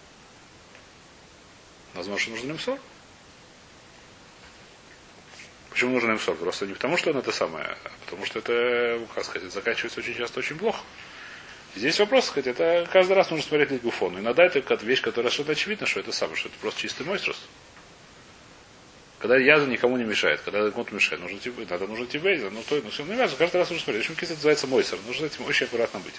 Возможно, 1.94 2.36
нужен 2.36 2.52
имсор. 2.52 2.80
Почему 5.72 5.96
нужен 5.96 6.14
имсор? 6.14 6.38
Просто 6.38 6.68
не 6.68 6.74
потому, 6.74 6.96
что 6.96 7.10
он 7.10 7.18
это 7.18 7.34
самое, 7.34 7.66
а 7.84 7.92
потому 8.06 8.26
что 8.26 8.40
это, 8.40 9.06
как 9.14 9.26
сказать, 9.26 9.52
заканчивается 9.52 10.00
очень 10.00 10.16
часто 10.16 10.40
очень 10.40 10.58
плохо. 10.58 10.80
Здесь 11.76 12.00
вопрос, 12.00 12.26
сказать, 12.26 12.48
это 12.48 12.88
каждый 12.92 13.14
раз 13.14 13.30
нужно 13.30 13.46
смотреть 13.46 13.72
на 13.72 13.78
гуфону. 13.78 14.20
Иногда 14.20 14.44
это 14.44 14.62
как 14.62 14.84
вещь, 14.84 15.02
которая 15.02 15.32
что-то 15.32 15.54
очевидно, 15.54 15.88
что 15.88 16.02
это 16.02 16.12
самое, 16.12 16.38
что 16.38 16.50
это 16.50 16.58
просто 16.60 16.82
чистый 16.82 17.06
мойстрос. 17.06 17.38
Когда 19.20 19.38
язва 19.38 19.68
никому 19.68 19.98
не 19.98 20.04
мешает, 20.04 20.42
когда 20.42 20.70
кому-то 20.72 20.94
мешает, 20.96 21.22
нужно 21.22 21.38
идти, 21.38 21.52
надо 21.70 21.88
нужно 21.88 22.06
бейза, 22.20 22.50
ну 22.50 22.64
то, 22.68 22.82
ну 22.84 22.90
все, 22.90 23.06
ну 23.06 23.16
важно, 23.16 23.38
каждый 23.38 23.58
раз 23.58 23.70
нужно 23.70 23.84
смотреть. 23.84 24.06
В 24.06 24.10
общем, 24.10 24.20
киса 24.20 24.34
называется 24.34 24.68
мойсер, 24.68 24.98
нужно 25.06 25.30
с 25.30 25.34
этим 25.34 25.46
очень 25.46 25.68
аккуратно 25.68 26.00
быть. 26.00 26.16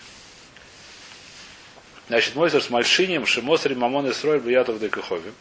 Значит, 2.08 2.34
мойсер 2.36 2.62
с 2.62 2.70
мальшинием, 2.70 3.26
шимосрим, 3.26 3.80
мамон 3.80 4.06
и 4.06 4.12
срой, 4.12 4.38
бьятов 4.38 4.78
декахови. 4.78 5.32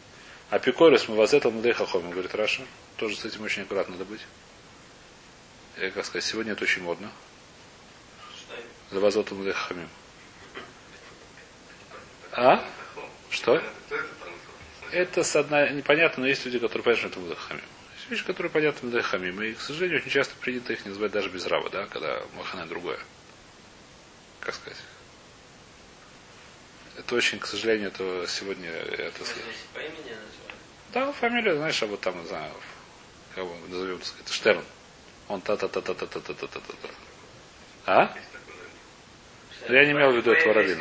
А 0.50 0.58
пикорис 0.58 1.08
мы 1.08 1.14
возетал 1.14 1.52
на 1.52 1.62
дехахоми, 1.62 2.10
говорит 2.10 2.34
Раша. 2.34 2.62
Тоже 2.96 3.16
с 3.16 3.24
этим 3.24 3.42
очень 3.42 3.62
аккуратно 3.62 3.92
надо 3.92 4.04
быть. 4.04 4.20
И, 5.80 5.88
как 5.90 6.04
сказать, 6.04 6.24
сегодня 6.24 6.52
это 6.52 6.64
очень 6.64 6.82
модно. 6.82 7.10
За 8.90 9.00
возотал 9.00 9.38
на 9.38 9.44
дехахамим. 9.44 9.88
А? 12.32 12.64
Что? 13.30 13.62
Это 14.90 15.22
с 15.22 15.36
одна 15.36 15.68
непонятно, 15.68 16.22
но 16.22 16.28
есть 16.28 16.44
люди, 16.44 16.58
которые 16.58 16.82
понимают, 16.82 17.00
что 17.00 17.08
это 17.08 17.20
мудахамим. 17.20 17.64
Есть 17.96 18.10
вещи, 18.10 18.24
которые 18.24 18.50
понятны 18.50 18.88
мудахамим. 18.88 19.42
И, 19.42 19.52
к 19.52 19.60
сожалению, 19.60 20.00
очень 20.00 20.10
часто 20.10 20.34
принято 20.36 20.72
их 20.72 20.84
не 20.84 20.90
называть 20.90 21.12
даже 21.12 21.28
без 21.28 21.46
раба, 21.46 21.68
да, 21.68 21.86
когда 21.86 22.22
махана 22.36 22.66
другое. 22.66 22.98
как 24.40 24.54
сказать, 24.54 24.78
это 26.98 27.14
очень, 27.14 27.38
к 27.38 27.46
сожалению, 27.46 27.88
это 27.88 28.26
сегодня 28.28 28.70
это 28.70 29.24
по 29.74 29.78
имени. 29.78 30.16
Да, 30.92 31.12
фамилия, 31.12 31.54
знаешь, 31.54 31.82
а 31.82 31.86
вот 31.86 32.00
там, 32.00 32.20
не 32.20 32.28
знаю, 32.28 32.52
как 33.34 33.44
его 33.44 33.56
назовем, 33.68 33.98
так 33.98 34.06
сказать, 34.06 34.32
Штерн. 34.32 34.64
Он 35.28 35.40
та-та-та-та-та-та-та-та-та-та. 35.40 36.88
А? 37.86 38.14
Я 39.68 39.84
не 39.86 39.92
имел 39.92 40.12
в 40.12 40.16
виду 40.16 40.32
этого 40.32 40.60
есть 40.60 40.78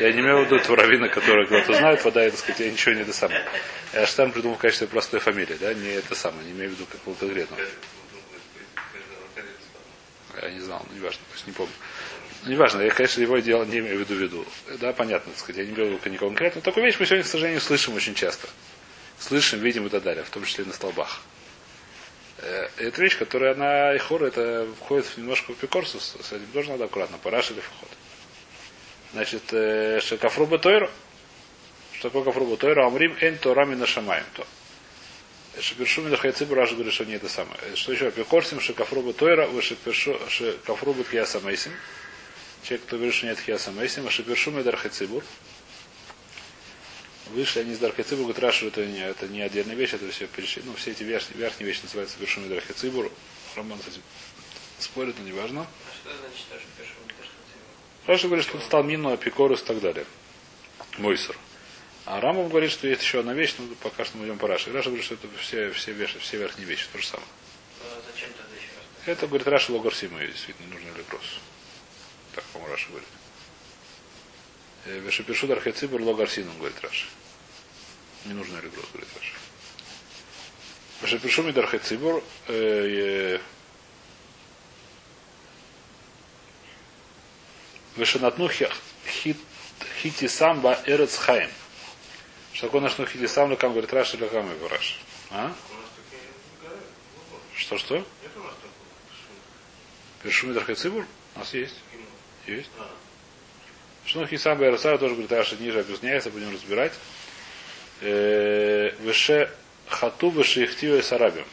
Я 0.00 0.12
не 0.12 0.20
имел 0.20 0.42
в 0.42 0.46
виду 0.46 0.56
этого 0.56 0.76
раввина, 0.76 1.08
который 1.08 1.46
кто-то 1.46 1.74
знает, 1.74 2.04
вода, 2.04 2.22
это 2.22 2.36
сказать, 2.36 2.60
я 2.60 2.70
ничего 2.70 2.94
не 2.94 3.02
это 3.02 3.12
самое. 3.12 3.44
Я 3.92 4.06
Штерн 4.06 4.30
придумал 4.30 4.56
в 4.56 4.60
качестве 4.60 4.86
простой 4.86 5.18
фамилии, 5.20 5.56
да, 5.60 5.74
не 5.74 5.88
это 5.88 6.14
самое, 6.14 6.44
не 6.46 6.52
имею 6.52 6.70
в 6.70 6.74
виду 6.74 6.86
какого-то 6.86 7.26
конкретного. 7.26 7.62
Я 10.40 10.50
не 10.50 10.60
знал, 10.60 10.86
ну, 10.88 10.96
неважно, 10.96 11.20
то 11.28 11.34
есть 11.34 11.46
не 11.46 11.52
помню. 11.52 11.72
Ну, 12.44 12.52
неважно, 12.52 12.82
я, 12.82 12.90
конечно, 12.90 13.20
его 13.20 13.38
дело 13.38 13.64
не 13.64 13.78
имею 13.78 13.96
в 13.96 14.00
виду 14.00 14.14
в 14.14 14.18
виду. 14.18 14.46
Да, 14.78 14.92
понятно, 14.92 15.32
так 15.32 15.40
сказать, 15.40 15.58
я 15.58 15.64
не 15.64 15.74
имею 15.74 15.98
в 15.98 16.00
виду 16.00 16.10
никого 16.10 16.30
конкретно. 16.30 16.60
Такую 16.60 16.86
вещь 16.86 16.96
мы 17.00 17.06
сегодня, 17.06 17.24
к 17.24 17.28
сожалению, 17.28 17.60
слышим 17.60 17.94
очень 17.94 18.14
часто. 18.14 18.48
Слышим, 19.18 19.58
видим 19.58 19.86
и 19.86 19.88
так 19.88 20.04
далее, 20.04 20.22
в 20.22 20.30
том 20.30 20.44
числе 20.44 20.62
и 20.62 20.66
на 20.68 20.72
столбах. 20.72 21.20
Э, 22.38 22.68
Это 22.76 23.02
вещь, 23.02 23.18
которая 23.18 23.54
она 23.54 23.94
и 23.94 23.96
это 23.96 24.68
входит 24.78 25.06
в 25.06 25.18
немножко 25.18 25.52
в 25.52 25.56
пикорсус, 25.56 26.16
с 26.22 26.32
этим 26.32 26.46
тоже 26.52 26.70
надо 26.70 26.84
аккуратно, 26.84 27.18
параш 27.18 27.50
или 27.50 27.58
вход. 27.58 27.88
Значит, 29.12 29.42
э, 29.52 30.00
шекафруба 30.00 30.58
тойру. 30.58 30.90
Что 31.94 32.08
такое 32.10 32.24
кафруба 32.24 32.56
тойру? 32.56 32.84
Амрим 32.86 33.16
эн 33.20 33.38
торами 33.38 33.74
на 33.74 33.86
шамаем. 33.86 34.24
То. 34.34 34.46
Шепершуми 35.60 36.10
дахайцибу 36.10 36.54
Раша 36.54 36.74
говорит, 36.74 36.92
что 36.94 37.04
не 37.04 37.14
это 37.14 37.28
самое. 37.28 37.58
Э, 37.62 37.74
Что 37.74 37.92
еще? 37.92 38.10
Пикорсим 38.10 38.60
шекафруба 38.60 39.12
тойра, 39.12 39.46
вы 39.46 39.62
шекафруба 39.62 41.04
кьяса 41.04 41.40
мейсим. 41.40 41.72
Человек, 42.62 42.86
кто 42.86 42.96
говорит, 42.96 43.14
что 43.14 43.26
нет 43.26 43.40
хьяса 43.40 43.70
мейсим, 43.72 44.06
а 44.06 44.10
шепершуми 44.10 44.62
дархайцибур. 44.62 45.24
Вышли 47.30 47.60
они 47.60 47.72
из 47.72 47.78
Дархайцибур, 47.78 48.24
говорят, 48.24 48.38
Раша, 48.42 48.66
это 48.66 48.86
не, 48.86 49.00
это 49.00 49.28
не 49.28 49.42
отдельная 49.42 49.74
вещь, 49.76 49.92
это 49.92 50.10
все 50.10 50.26
перешли. 50.26 50.62
Ну, 50.64 50.74
все 50.76 50.92
эти 50.92 51.02
верхние, 51.02 51.38
верхние 51.38 51.66
вещи 51.66 51.80
называются 51.82 52.16
Першуми 52.18 52.48
Дархайцибур. 52.48 53.12
Роман 53.54 53.78
с 53.82 53.88
этим 53.88 54.00
спорит, 54.78 55.14
но 55.18 55.24
неважно. 55.26 55.60
А 55.66 55.94
что 55.94 56.16
значит 56.16 56.46
то, 56.48 56.56
что 56.58 56.66
пишу? 56.82 56.94
То, 57.06 57.24
что 57.24 57.32
ты- 57.52 57.97
Раша 58.08 58.26
говорит, 58.26 58.46
что 58.46 58.56
он 58.56 58.62
стал 58.62 58.84
Мину, 58.84 59.12
Апикорус 59.12 59.60
и 59.60 59.64
так 59.66 59.80
далее. 59.80 60.06
Мойсер. 60.96 61.36
А 62.06 62.22
Рамов 62.22 62.48
говорит, 62.48 62.70
что 62.70 62.88
есть 62.88 63.02
еще 63.02 63.20
одна 63.20 63.34
вещь, 63.34 63.54
но 63.58 63.66
пока 63.82 64.06
что 64.06 64.16
мы 64.16 64.24
идем 64.24 64.38
по 64.38 64.48
Раше. 64.48 64.72
Раша 64.72 64.86
говорит, 64.88 65.04
что 65.04 65.14
это 65.14 65.28
все, 65.38 65.70
все, 65.72 65.92
веши, 65.92 66.18
все 66.18 66.38
верхние 66.38 66.66
вещи, 66.66 66.86
то 66.90 66.98
же 66.98 67.06
самое. 67.06 67.28
А 67.82 68.00
зачем 68.10 68.30
тогда 68.30 68.56
еще 68.56 68.68
раз? 68.74 68.84
Это, 69.04 69.26
говорит, 69.26 69.46
Раша 69.46 69.72
Логарсима, 69.72 70.20
действительно, 70.20 70.72
нужно 70.72 70.86
ли 70.86 71.02
вопрос. 71.02 71.38
Так, 72.34 72.44
по-моему, 72.44 72.72
Раша 72.72 72.88
говорит. 72.88 73.08
Э, 74.86 74.98
Вешепишу 75.00 75.46
Дархайцибур 75.46 76.00
Логарсином, 76.00 76.56
говорит 76.56 76.80
Раша. 76.80 77.06
Не 78.24 78.32
нужно 78.32 78.56
ли 78.56 78.68
вопрос, 78.68 78.86
говорит 78.90 79.10
Раша. 79.18 79.34
Вешепишу 81.02 81.42
Мидархайцибур 81.42 82.24
Вешанатну 87.98 88.48
хитисам 90.02 90.60
ба 90.60 90.80
эрецхаем. 90.86 91.50
Что 92.52 92.66
такое 92.66 92.80
нашну 92.80 93.06
хитисам 93.06 93.50
лакам, 93.50 93.72
говорит 93.72 93.92
Раши 93.92 94.16
лакам 94.22 94.50
и 94.50 94.68
Раш. 94.68 95.00
А? 95.30 95.52
Что-что? 97.56 98.04
Першумит 100.22 100.56
Архайцибур? 100.56 101.04
У 101.34 101.38
нас 101.38 101.52
есть. 101.54 101.74
Есть. 102.46 102.70
Шну 104.06 104.26
хитисам 104.26 104.58
ба 104.58 104.66
эрецхаем 104.66 104.98
тоже, 104.98 105.14
говорит 105.14 105.32
Раши, 105.32 105.56
ниже 105.56 105.80
объясняется, 105.80 106.30
будем 106.30 106.52
разбирать. 106.52 106.92
Э, 108.00 108.92
выше 109.00 109.52
хату, 109.88 110.30
выше 110.30 110.64
ихтиве 110.64 111.02
сарабим. 111.02 111.44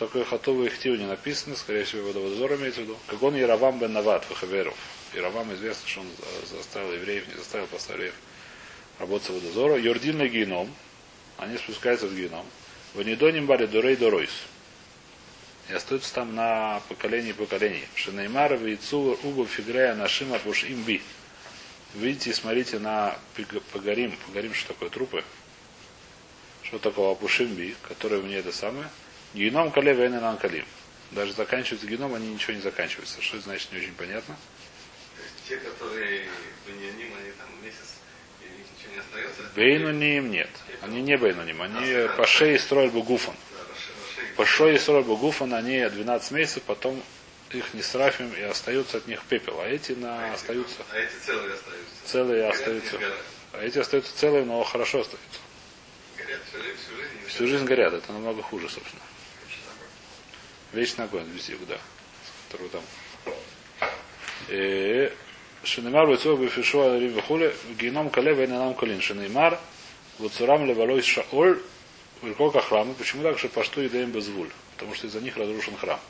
Что 0.00 0.06
такое 0.06 0.24
хату 0.24 0.64
и 0.64 0.68
ихтива 0.68 0.94
не 0.94 1.04
написано, 1.04 1.54
скорее 1.54 1.84
всего, 1.84 2.06
водовозор 2.06 2.54
имеется 2.54 2.80
в 2.80 2.84
виду. 2.84 2.96
Как 3.06 3.22
он 3.22 3.36
Яровам 3.36 3.78
бен 3.78 3.92
Нават, 3.92 4.24
Вахаверов. 4.30 4.74
Яровам 5.12 5.52
известно, 5.52 5.86
что 5.86 6.00
он 6.00 6.06
за- 6.16 6.56
заставил 6.56 6.94
евреев, 6.94 7.28
не 7.28 7.34
заставил 7.34 7.66
поставил 7.66 8.10
работать 8.98 9.28
в 9.28 9.34
водозору. 9.34 9.76
Йордин 9.76 10.16
на 10.16 10.26
геном. 10.26 10.74
Они 11.36 11.58
спускаются 11.58 12.06
в 12.06 12.16
геном. 12.16 12.46
Ванидоним 12.94 13.44
бали 13.44 13.66
дурей 13.66 13.94
доройс. 13.94 14.30
И 15.68 15.74
остаются 15.74 16.14
там 16.14 16.34
на 16.34 16.80
поколении 16.88 17.32
поколений. 17.32 17.84
Шинеймар, 17.94 18.56
Вейцу, 18.56 19.18
Убу, 19.22 19.44
Фигрея, 19.44 19.94
Нашима, 19.94 20.38
Пуш, 20.38 20.64
Имби. 20.64 21.02
Видите 21.92 22.32
смотрите 22.32 22.78
на 22.78 23.18
Пагарим. 23.70 24.16
Пагарим, 24.26 24.54
что 24.54 24.68
такое 24.68 24.88
трупы? 24.88 25.22
Что 26.62 26.78
такое 26.78 27.12
Апушимби, 27.12 27.76
который 27.82 28.22
мне 28.22 28.36
это 28.36 28.50
самое? 28.50 28.88
Геном 29.34 29.70
Кале 29.70 29.94
Вейненан 29.94 30.36
Калим. 30.38 30.64
Даже 31.12 31.32
заканчиваются 31.32 31.86
геном, 31.88 32.14
они 32.14 32.28
ничего 32.28 32.52
не 32.52 32.60
заканчиваются. 32.60 33.20
Что 33.20 33.36
это 33.36 33.44
значит, 33.46 33.72
не 33.72 33.78
очень 33.78 33.94
понятно. 33.94 34.36
Те, 35.48 35.56
которые 35.56 36.28
Беньяним, 36.66 37.12
они 37.20 37.32
там 37.32 37.48
месяц, 37.64 37.96
ничего 38.40 38.92
не 38.94 39.00
остается. 39.00 39.42
Бейнуним 39.56 40.30
нет. 40.30 40.50
Они 40.82 41.02
не 41.02 41.16
Бейнуним. 41.16 41.62
Они 41.62 42.08
по 42.16 42.26
шее 42.26 42.58
строят 42.58 42.92
Бугуфан. 42.92 43.34
По 44.36 44.46
шее 44.46 44.78
строят 44.78 45.06
Бугуфан, 45.06 45.52
они 45.54 45.84
12 45.88 46.30
месяцев, 46.30 46.62
потом 46.62 47.02
их 47.50 47.74
не 47.74 47.82
срафим 47.82 48.32
и 48.32 48.42
остаются 48.42 48.98
от 48.98 49.08
них 49.08 49.22
пепел. 49.24 49.60
А 49.60 49.66
эти 49.66 49.92
на, 49.92 50.32
остаются 50.32 50.76
А 50.92 50.96
эти 50.96 51.12
целые 51.26 51.54
остаются. 51.54 51.94
целые 52.04 52.42
Горят, 52.42 52.54
остаются. 52.54 52.98
А 53.52 53.64
эти 53.64 53.78
остаются 53.78 54.16
целые, 54.16 54.44
но 54.44 54.62
хорошо 54.62 55.00
остаются. 55.00 55.40
Горят 56.16 56.40
всю 56.48 56.62
жизнь, 56.62 56.76
всю 56.78 56.96
жизнь. 56.96 57.10
и 57.24 57.28
Всю 57.28 57.46
жизнь 57.48 57.64
горят, 57.64 57.94
это 57.94 58.12
намного 58.12 58.42
хуже, 58.42 58.68
собственно. 58.68 59.02
Вечный 60.72 61.04
огонь, 61.04 61.26
везде, 61.34 61.56
да. 61.68 61.78
Который 62.48 62.68
там. 62.68 62.82
Э, 64.48 65.10
Шинемар 65.64 66.06
Вацуа 66.06 66.36
Бефишуа 66.36 66.98
Рим 66.98 67.12
Вихуле, 67.12 67.54
Геном 67.78 68.10
Кале 68.10 68.34
Вейнанам 68.34 68.74
Калин. 68.74 69.00
Шинемар 69.00 69.58
Вацурам 70.18 70.64
Левалой 70.66 71.02
Шаоль 71.02 71.60
Вилкока 72.22 72.60
храма. 72.60 72.94
Почему 72.94 73.22
так, 73.22 73.38
что 73.38 73.48
пашту 73.48 73.84
Идаем 73.84 74.10
Безвуль? 74.10 74.50
Потому 74.74 74.94
что 74.94 75.06
из-за 75.06 75.20
них 75.20 75.36
разрушен 75.36 75.76
храм. 75.76 76.00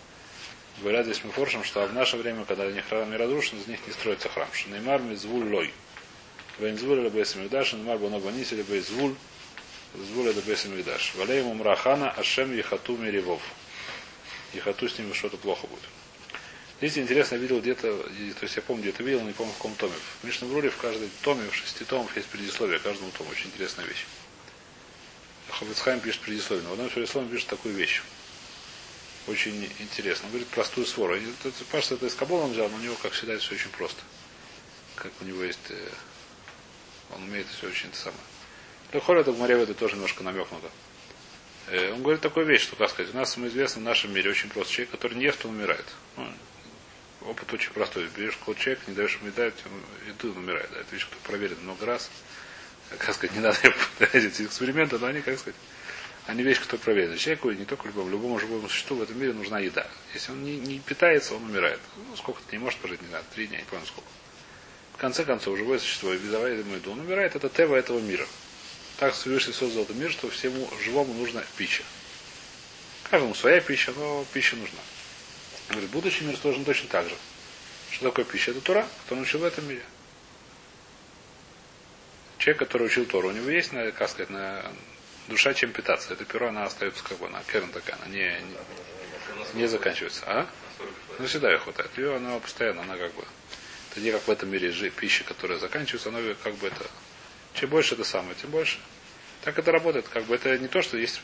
Говорят 0.80 1.04
здесь 1.06 1.22
мы 1.24 1.30
форшем, 1.30 1.64
что 1.64 1.86
в 1.86 1.92
наше 1.92 2.16
время, 2.16 2.44
когда 2.44 2.64
они 2.64 2.80
храм 2.80 3.10
не 3.10 3.16
разрушен, 3.16 3.58
из 3.58 3.66
них 3.66 3.78
не 3.86 3.92
строится 3.92 4.28
храм. 4.28 4.48
Шинеймар 4.52 5.00
Мизвуль 5.00 5.52
Лой. 5.52 5.72
Вейнзвуль 6.58 7.00
или 7.00 7.08
Бейс 7.08 7.34
Мигдаш, 7.34 7.68
Шинеймар 7.68 7.98
Банабанис 7.98 8.52
или 8.52 8.62
Бейзвуль. 8.62 9.14
Звуль 9.94 10.28
это 10.28 10.40
Бейс 10.42 10.64
Мигдаш. 10.64 11.14
Валеем 11.16 11.48
Умрахана 11.48 12.10
Ашем 12.10 12.54
Ехату 12.54 12.96
Миривов. 12.96 13.40
Ехату 14.52 14.88
с 14.88 14.98
ними 14.98 15.12
что-то 15.12 15.36
плохо 15.36 15.66
будет. 15.66 15.82
Здесь 16.78 16.96
интересно, 16.96 17.34
я 17.34 17.42
видел 17.42 17.60
где-то, 17.60 17.98
то 17.98 18.42
есть 18.42 18.56
я 18.56 18.62
помню, 18.62 18.82
где-то 18.82 19.02
видел, 19.02 19.20
не 19.22 19.32
помню 19.32 19.52
в 19.52 19.56
каком 19.56 19.74
томе. 19.74 19.92
В 20.22 20.26
Мишном 20.26 20.50
Бруре 20.50 20.70
в 20.70 20.78
каждой 20.78 21.10
томе, 21.22 21.48
в 21.50 21.54
шести 21.54 21.84
томах 21.84 22.16
есть 22.16 22.28
предисловие, 22.28 22.78
каждому 22.78 23.10
тому. 23.10 23.28
Очень 23.30 23.48
интересная 23.48 23.84
вещь. 23.84 24.06
Ховицхайм 25.50 26.00
пишет 26.00 26.22
предисловие, 26.22 26.64
но 26.64 26.70
в 26.70 26.72
одном 26.74 26.88
предисловии 26.88 27.28
пишет 27.28 27.48
такую 27.48 27.74
вещь. 27.74 28.02
Очень 29.26 29.70
интересно. 29.78 30.26
Он 30.26 30.30
говорит 30.30 30.48
простую 30.48 30.86
свору. 30.86 31.18
Паша 31.70 31.94
это 31.94 32.06
из 32.06 32.14
Кабола 32.14 32.44
он 32.44 32.52
взял, 32.52 32.68
но 32.70 32.76
у 32.76 32.80
него, 32.80 32.94
как 33.02 33.14
считается, 33.14 33.46
все 33.46 33.56
очень 33.56 33.70
просто. 33.70 34.00
Как 34.96 35.12
у 35.20 35.24
него 35.24 35.44
есть... 35.44 35.58
э, 35.68 35.88
Он 37.14 37.24
умеет 37.24 37.46
все 37.48 37.68
очень 37.68 37.88
это 37.88 37.98
самое. 37.98 38.22
Лехоль 38.92 39.20
это 39.20 39.32
в 39.32 39.38
море 39.38 39.66
тоже 39.66 39.96
немножко 39.96 40.24
намекнуто. 40.24 40.70
Э, 41.68 41.92
Он 41.92 42.02
говорит 42.02 42.20
такую 42.20 42.46
вещь, 42.46 42.62
что, 42.62 42.76
как 42.76 42.90
сказать, 42.90 43.14
у 43.14 43.16
нас 43.16 43.36
известно 43.36 43.80
в 43.80 43.84
нашем 43.84 44.12
мире 44.12 44.30
очень 44.30 44.48
просто 44.48 44.72
человек, 44.72 44.90
который 44.90 45.16
не 45.16 45.24
ест, 45.24 45.44
он 45.44 45.52
умирает. 45.52 45.84
Ну, 46.16 46.26
опыт 47.22 47.52
очень 47.52 47.72
простой. 47.72 48.08
Берешь 48.16 48.36
какой 48.36 48.56
человек, 48.56 48.80
не 48.86 48.94
даешь 48.94 49.16
ему 49.16 49.28
еду, 49.28 49.42
еду, 49.42 50.30
он 50.30 50.38
умирает. 50.38 50.68
Да, 50.72 50.80
это 50.80 50.94
вещь, 50.94 51.06
кто 51.06 51.16
проверен 51.24 51.58
много 51.62 51.86
раз. 51.86 52.10
Как 52.98 53.14
сказать, 53.14 53.34
не 53.36 53.40
надо 53.42 53.58
эти 54.12 54.42
эксперименты, 54.42 54.98
но 54.98 55.06
они, 55.06 55.20
как 55.20 55.38
сказать, 55.38 55.58
они 56.26 56.42
вещь, 56.42 56.60
кто 56.60 56.76
проверен. 56.76 57.16
Человеку, 57.16 57.50
и 57.50 57.56
не 57.56 57.64
только 57.64 57.88
любому, 57.88 58.10
любому 58.10 58.38
живому 58.38 58.68
существу 58.68 58.96
в 58.96 59.02
этом 59.02 59.18
мире 59.18 59.32
нужна 59.32 59.58
еда. 59.58 59.86
Если 60.14 60.32
он 60.32 60.44
не, 60.44 60.56
не 60.56 60.78
питается, 60.78 61.34
он 61.34 61.44
умирает. 61.44 61.80
Ну, 61.96 62.16
сколько-то 62.16 62.52
не 62.52 62.58
может 62.58 62.78
прожить, 62.80 63.02
не 63.02 63.08
знаю, 63.08 63.24
три 63.34 63.46
дня, 63.46 63.58
не 63.58 63.64
помню 63.64 63.86
сколько. 63.86 64.08
В 64.94 64.96
конце 64.98 65.24
концов, 65.24 65.56
живое 65.56 65.78
существо, 65.78 66.12
без 66.12 66.30
ему 66.30 66.74
еду, 66.74 66.92
он 66.92 67.00
умирает, 67.00 67.34
это 67.34 67.48
тева 67.48 67.76
этого 67.76 68.00
мира. 68.00 68.26
Так 69.00 69.14
Всевышний 69.14 69.54
создал 69.54 69.84
этот 69.84 69.96
мир, 69.96 70.12
что 70.12 70.28
всему 70.28 70.68
живому 70.84 71.14
нужна 71.14 71.42
пища. 71.56 71.82
Каждому 73.10 73.34
своя 73.34 73.62
пища, 73.62 73.92
но 73.96 74.26
пища 74.34 74.56
нужна. 74.56 74.78
Говорит, 75.70 75.88
будущий 75.88 76.22
мир 76.24 76.36
должен 76.36 76.66
точно 76.66 76.90
так 76.90 77.08
же. 77.08 77.16
Что 77.90 78.10
такое 78.10 78.26
пища? 78.26 78.50
Это 78.50 78.60
Тура, 78.60 78.86
который 79.04 79.20
он 79.20 79.24
учил 79.24 79.40
в 79.40 79.44
этом 79.44 79.66
мире. 79.66 79.82
Человек, 82.36 82.58
который 82.58 82.88
учил 82.88 83.06
Тору, 83.06 83.28
у 83.28 83.32
него 83.32 83.48
есть, 83.48 83.70
как 83.70 84.10
сказать, 84.10 84.28
на 84.28 84.70
душа 85.28 85.54
чем 85.54 85.72
питаться. 85.72 86.12
Это 86.12 86.26
перо, 86.26 86.48
она 86.48 86.64
остается 86.64 87.02
как 87.02 87.16
бы, 87.16 87.26
она 87.26 87.42
керн 87.50 87.70
такая, 87.70 87.96
она 87.96 88.06
не, 88.06 88.38
не, 89.54 89.60
не 89.62 89.66
заканчивается. 89.66 90.24
А? 90.26 90.46
Ну, 91.18 91.26
всегда 91.26 91.50
ее 91.50 91.58
хватает. 91.58 91.90
Ее, 91.96 92.16
она 92.16 92.38
постоянно, 92.38 92.82
она 92.82 92.98
как 92.98 93.14
бы 93.14 93.24
Это 93.92 94.00
не 94.00 94.12
как 94.12 94.28
в 94.28 94.30
этом 94.30 94.50
мире 94.50 94.70
пища, 94.90 95.24
которая 95.24 95.58
заканчивается, 95.58 96.10
оно 96.10 96.18
как 96.42 96.54
бы 96.56 96.66
это... 96.66 96.84
Чем 97.54 97.70
больше 97.70 97.94
это 97.94 98.04
самое, 98.04 98.34
тем 98.40 98.50
больше. 98.50 98.78
Так 99.42 99.58
это 99.58 99.72
работает. 99.72 100.08
Как 100.08 100.24
бы 100.24 100.34
это 100.34 100.58
не 100.58 100.68
то, 100.68 100.82
что 100.82 100.96
есть 100.96 101.20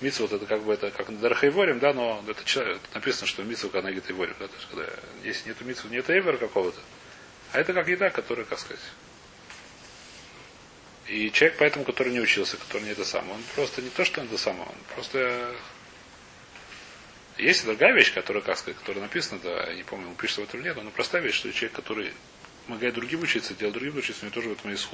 Митсу, 0.00 0.22
вот 0.22 0.32
это 0.32 0.46
как 0.46 0.62
бы 0.62 0.72
это 0.72 0.90
как 0.90 1.18
Дархайворим, 1.18 1.80
да, 1.80 1.92
но 1.92 2.22
это 2.28 2.44
человек, 2.44 2.80
написано, 2.94 3.26
что 3.26 3.42
Митсу 3.42 3.68
канагит 3.68 4.08
Иворим, 4.10 4.36
да, 4.38 4.46
то 4.46 4.54
есть 4.54 4.68
когда 4.68 4.86
если 5.24 5.48
нет 5.48 5.60
Митсу, 5.62 5.88
нет 5.88 6.08
Эвера 6.08 6.36
какого-то, 6.36 6.80
а 7.52 7.58
это 7.58 7.72
как 7.72 7.88
еда, 7.88 8.10
которая, 8.10 8.44
как 8.46 8.60
сказать. 8.60 8.82
И 11.08 11.32
человек, 11.32 11.56
поэтому, 11.58 11.84
который 11.84 12.12
не 12.12 12.20
учился, 12.20 12.56
который 12.58 12.82
не 12.82 12.90
это 12.90 13.04
самое, 13.04 13.34
он 13.34 13.42
просто 13.56 13.82
не 13.82 13.90
то, 13.90 14.04
что 14.04 14.20
он 14.20 14.28
это 14.28 14.38
самое, 14.38 14.68
он 14.68 14.76
просто 14.94 15.56
есть 17.36 17.64
другая 17.64 17.92
вещь, 17.92 18.12
которая, 18.12 18.42
как 18.42 18.58
сказать, 18.58 18.78
которая 18.78 19.02
написана, 19.02 19.40
да, 19.42 19.68
я 19.68 19.74
не 19.74 19.82
помню, 19.82 20.08
он 20.08 20.14
пишет 20.14 20.38
в 20.38 20.42
этом 20.42 20.62
нет, 20.62 20.76
но 20.76 20.90
простая 20.90 21.22
вещь, 21.22 21.36
что 21.36 21.52
человек, 21.52 21.72
который 21.72 22.12
помогает 22.66 22.94
другим 22.94 23.22
учиться, 23.22 23.54
делает 23.54 23.74
другим 23.74 23.96
учиться, 23.96 24.22
у 24.22 24.26
него 24.26 24.34
тоже 24.34 24.48
в 24.50 24.52
этом 24.52 24.70
есть. 24.70 24.88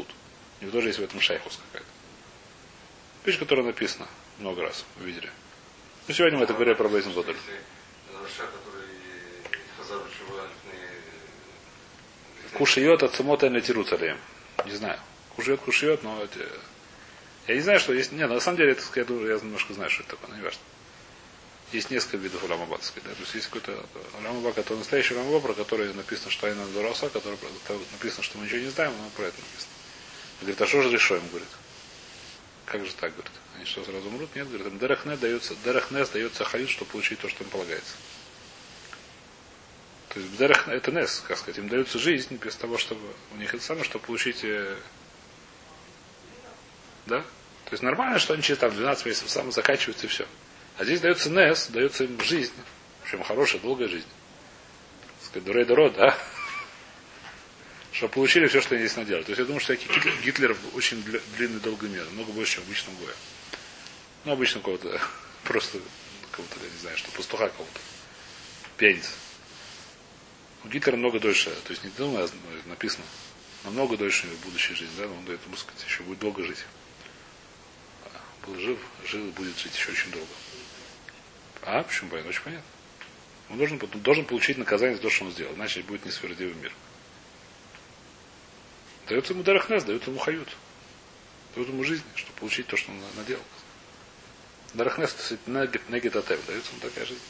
У 0.65 0.67
него 0.67 0.73
тоже 0.79 0.89
есть 0.89 0.99
в 0.99 1.03
этом 1.03 1.21
шайхус 1.21 1.61
какая-то. 1.67 1.91
Вещь, 3.27 3.39
которая 3.39 3.67
написана 3.67 4.09
много 4.39 4.63
раз, 4.63 4.87
вы 4.97 5.05
видели. 5.05 5.31
Ну, 6.09 6.15
сегодня 6.15 6.39
мы 6.39 6.45
это 6.45 6.55
говорили 6.55 6.75
про 6.75 6.89
который 8.47 8.87
Хазар 9.77 10.01
Чува, 10.19 10.49
Кушает 12.55 13.03
от 13.03 13.15
самота 13.15 13.51
на 13.51 13.61
Тирусалем. 13.61 14.17
Не 14.65 14.73
знаю. 14.73 14.99
Кушает, 15.37 15.61
кушает, 15.61 16.03
но 16.03 16.23
это... 16.23 16.49
Я 17.47 17.57
не 17.57 17.61
знаю, 17.61 17.79
что 17.79 17.93
есть... 17.93 18.13
Нет, 18.13 18.31
на 18.31 18.41
самом 18.41 18.57
деле, 18.57 18.73
это, 18.73 18.83
я, 18.95 19.05
думаю, 19.05 19.29
я 19.29 19.35
немножко 19.35 19.75
знаю, 19.75 19.91
что 19.91 20.03
это 20.03 20.13
такое, 20.13 20.31
но 20.31 20.37
не 20.37 20.43
важно. 20.43 20.61
Есть 21.73 21.91
несколько 21.91 22.17
видов 22.17 22.43
уламаба, 22.43 22.77
так 22.77 22.87
сказать, 22.87 23.11
да? 23.11 23.15
То 23.15 23.21
есть 23.21 23.35
есть 23.35 23.49
какой-то 23.49 23.85
уламаба, 24.19 24.55
который 24.55 24.79
настоящий 24.79 25.13
уламаба, 25.13 25.41
про 25.41 25.53
который 25.53 25.93
написано, 25.93 26.31
что 26.31 26.47
Айна 26.47 26.65
Дураса, 26.69 27.11
который 27.11 27.37
написано, 27.93 28.23
что 28.23 28.39
мы 28.39 28.47
ничего 28.47 28.61
не 28.61 28.71
знаем, 28.71 28.95
но 28.97 29.11
про 29.11 29.25
это 29.25 29.37
написано. 29.37 29.84
Говорит, 30.45 30.61
а 30.61 30.67
что 30.67 30.83
же 30.83 30.91
решаем, 30.91 31.27
говорит. 31.29 31.49
Как 32.67 32.85
же 32.85 32.93
так, 32.95 33.13
говорит? 33.13 33.33
Они 33.57 33.65
что, 33.65 33.85
сразу 33.85 34.09
умрут? 34.09 34.35
Нет, 34.35 34.47
говорит, 34.47 34.67
им 34.67 34.79
Дерахне 34.79 35.17
дается, 35.17 35.55
Дерахнес 35.65 36.09
дается 36.11 36.45
хают, 36.45 36.69
чтобы 36.69 36.91
получить 36.91 37.19
то, 37.19 37.29
что 37.29 37.45
им 37.45 37.51
полагается. 37.51 37.95
То 40.11 40.21
есть 40.21 40.37
Дерах 40.37 40.69
это 40.69 40.93
Нес, 40.93 41.25
как 41.27 41.39
сказать, 41.39 41.59
им 41.59 41.69
дается 41.69 41.99
жизнь 41.99 42.37
без 42.37 42.55
того, 42.57 42.79
чтобы 42.79 43.01
у 43.33 43.37
них 43.37 43.55
это 43.55 43.65
самое, 43.65 43.85
чтобы 43.85 44.05
получить 44.05 44.45
э, 44.45 44.77
да? 47.07 47.21
То 47.21 47.71
есть 47.73 47.83
нормально, 47.83 48.19
что 48.19 48.35
они 48.35 48.43
через 48.43 48.59
там 48.59 48.71
12 48.71 49.07
месяцев 49.07 49.31
сам 49.31 49.51
заканчиваются 49.51 50.07
и 50.07 50.09
все. 50.09 50.27
А 50.77 50.85
здесь 50.85 51.01
дается 51.01 51.31
Нес, 51.31 51.69
дается 51.69 52.05
им 52.05 52.21
жизнь. 52.21 52.53
Причем 53.03 53.23
хорошая, 53.23 53.61
долгая 53.61 53.89
жизнь. 53.89 54.07
Так 55.01 55.27
сказать, 55.27 55.45
Дурей 55.45 55.65
Дород, 55.65 55.95
да? 55.95 56.17
Чтобы 57.95 58.13
получили 58.13 58.49
все, 58.49 58.61
что 58.61 58.75
они 58.75 58.85
здесь 58.85 58.97
наделали. 58.97 59.23
То 59.23 59.31
есть 59.31 59.39
я 59.39 59.45
думаю, 59.45 59.61
что 59.61 59.77
Гитлер, 59.77 60.13
Гитлер 60.25 60.57
очень 60.75 61.01
длинный, 61.37 61.61
долгий 61.61 61.87
мир. 61.87 62.05
Много 62.11 62.33
больше, 62.33 62.55
чем 62.55 62.65
обычного 62.65 62.97
гоя. 62.99 63.15
Ну, 64.25 64.33
обычно 64.33 64.61
кого-то, 64.61 65.01
просто 65.45 65.79
кого-то, 66.33 66.59
я 66.61 66.71
не 66.71 66.79
знаю, 66.79 66.97
что, 66.97 67.13
пастуха 67.13 67.49
кого-то. 67.51 67.81
Пьяница. 68.79 69.11
У 70.65 70.69
Гитлера 70.69 70.97
много 70.97 71.21
дольше, 71.21 71.51
то 71.51 71.71
есть 71.71 71.85
не 71.85 71.91
думаю, 71.91 72.27
а 72.27 72.69
написано, 72.69 73.05
намного 73.63 73.97
дольше 73.97 74.27
у 74.27 74.31
него 74.31 74.39
будущая 74.45 74.75
жизнь, 74.75 74.93
да, 74.99 75.07
но 75.07 75.15
он 75.15 75.25
дает 75.27 75.45
ему 75.47 75.57
сказать, 75.57 75.85
еще 75.87 76.03
будет 76.03 76.19
долго 76.19 76.43
жить. 76.43 76.65
Был 78.45 78.59
жив, 78.59 78.79
жил 79.07 79.29
и 79.29 79.31
будет 79.31 79.57
жить 79.57 79.77
еще 79.77 79.93
очень 79.93 80.11
долго. 80.11 80.27
А, 81.63 81.83
почему 81.85 82.11
понятно? 82.11 82.31
Очень 82.31 82.43
понятно. 82.43 82.67
Он 83.51 83.59
должен, 83.59 83.79
должен 83.79 84.25
получить 84.25 84.59
наказание 84.59 84.97
за 84.97 85.03
то, 85.03 85.11
что 85.11 85.27
он 85.27 85.31
сделал, 85.31 85.55
иначе 85.55 85.83
будет 85.83 86.05
несправедливый 86.05 86.55
мир. 86.55 86.73
Дается 89.09 89.33
ему 89.33 89.43
Дарахнес, 89.43 89.85
дают 89.85 90.07
ему 90.07 90.19
хают. 90.19 90.49
Дают 91.55 91.69
ему 91.69 91.85
жизнь, 91.85 92.05
чтобы 92.15 92.39
получить 92.39 92.67
то, 92.67 92.77
что 92.77 92.91
он 92.91 93.01
наделал. 93.17 93.43
Дарахнес, 94.73 95.13
то 95.13 95.35
есть 95.35 95.47
негетатев, 95.47 96.45
дается 96.47 96.71
ему 96.73 96.81
такая 96.81 97.07
жизнь. 97.07 97.21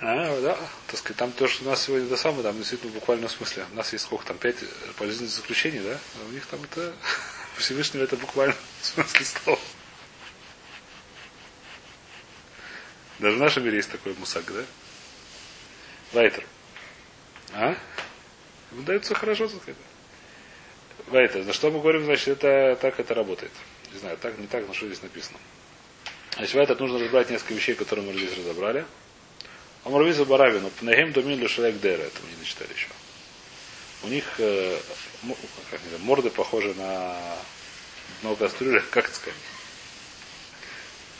А, 0.00 0.40
да, 0.42 0.58
так 0.88 0.98
сказать, 0.98 1.16
там 1.16 1.32
то, 1.32 1.48
что 1.48 1.64
у 1.64 1.68
нас 1.68 1.82
сегодня 1.82 2.06
до 2.08 2.16
самого, 2.16 2.42
там 2.42 2.58
действительно 2.58 2.90
в 2.92 2.94
буквальном 2.94 3.30
смысле. 3.30 3.64
У 3.72 3.76
нас 3.76 3.90
есть 3.92 4.04
сколько 4.04 4.26
там, 4.26 4.36
пять 4.36 4.56
полезных 4.98 5.30
заключений, 5.30 5.80
да? 5.80 5.98
А 6.20 6.28
у 6.28 6.30
них 6.30 6.44
там 6.46 6.62
это 6.62 6.94
Всевышнего 7.56 8.02
это 8.02 8.16
буквально 8.16 8.54
в 8.82 8.86
смысле 8.86 9.24
слова. 9.24 9.60
Даже 13.18 13.36
в 13.36 13.40
нашем 13.40 13.64
мире 13.64 13.78
есть 13.78 13.90
такой 13.90 14.12
мусак, 14.14 14.44
да? 14.52 14.64
Вайтер. 16.12 16.44
А? 17.54 17.76
Ему 18.72 18.82
дается 18.82 19.14
хорошо, 19.14 19.48
так 19.48 19.62
сказать. 19.62 19.76
Вайтер. 21.06 21.44
На 21.44 21.52
что 21.52 21.70
мы 21.70 21.80
говорим, 21.80 22.04
значит, 22.04 22.28
это 22.28 22.78
так 22.80 22.98
это 22.98 23.14
работает. 23.14 23.52
Не 23.92 23.98
знаю, 23.98 24.16
так, 24.16 24.38
не 24.38 24.46
так, 24.46 24.66
но 24.66 24.74
что 24.74 24.86
здесь 24.86 25.02
написано. 25.02 25.38
Значит, 26.36 26.54
Вайтер 26.54 26.80
нужно 26.80 26.98
разобрать 26.98 27.30
несколько 27.30 27.54
вещей, 27.54 27.74
которые 27.74 28.06
мы 28.06 28.12
здесь 28.18 28.36
разобрали. 28.36 28.84
Амурвиза 29.84 30.24
Баравину, 30.24 30.70
Пнагем 30.70 31.12
Домин 31.12 31.38
Лешелек 31.38 31.78
Дера, 31.80 32.02
это 32.02 32.18
мы 32.22 32.30
не 32.30 32.36
дочитали 32.36 32.72
еще. 32.72 32.88
У 34.02 34.08
них 34.08 34.24
э, 34.38 34.78
как 35.70 35.80
знаю, 35.80 36.02
морды 36.02 36.30
похожи 36.30 36.74
на 36.74 37.16
дно 38.22 38.34
кастрюли, 38.34 38.82
как 38.90 39.06
это 39.06 39.14
сказать, 39.14 39.38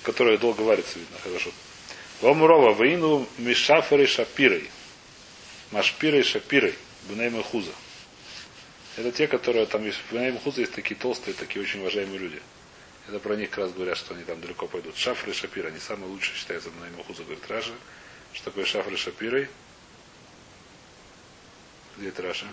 которая 0.02 0.38
долго 0.38 0.62
варится, 0.62 0.98
видно, 0.98 1.16
хорошо. 1.22 1.50
Вамурова, 2.20 2.72
Ваину 2.72 3.26
Мишаферы 3.38 4.06
Шапирой. 4.06 4.70
Машпирой 5.74 6.22
Шапирой. 6.22 6.76
Бунейма 7.08 7.42
Хуза. 7.42 7.72
Это 8.96 9.10
те, 9.10 9.26
которые 9.26 9.66
там 9.66 9.84
есть. 9.84 9.98
В 9.98 10.12
Бунейма 10.12 10.38
Хуза 10.38 10.60
есть 10.60 10.72
такие 10.72 10.94
толстые, 10.94 11.34
такие 11.34 11.60
очень 11.60 11.80
уважаемые 11.80 12.18
люди. 12.18 12.40
Это 13.08 13.18
про 13.18 13.34
них 13.34 13.50
как 13.50 13.58
раз 13.58 13.72
говорят, 13.72 13.98
что 13.98 14.14
они 14.14 14.22
там 14.22 14.40
далеко 14.40 14.68
пойдут. 14.68 14.96
Шафры 14.96 15.32
и 15.32 15.34
Шапира, 15.34 15.66
они 15.68 15.80
самые 15.80 16.08
лучшие 16.08 16.36
считаются 16.36 16.70
Бунейма 16.70 17.02
Хуза, 17.02 17.24
говорит 17.24 17.44
Раша. 17.50 17.72
Что 18.32 18.44
такое 18.44 18.64
Шафры 18.64 18.96
Шапирой? 18.96 19.48
Где 21.96 22.08
это 22.08 22.22
Раша? 22.22 22.46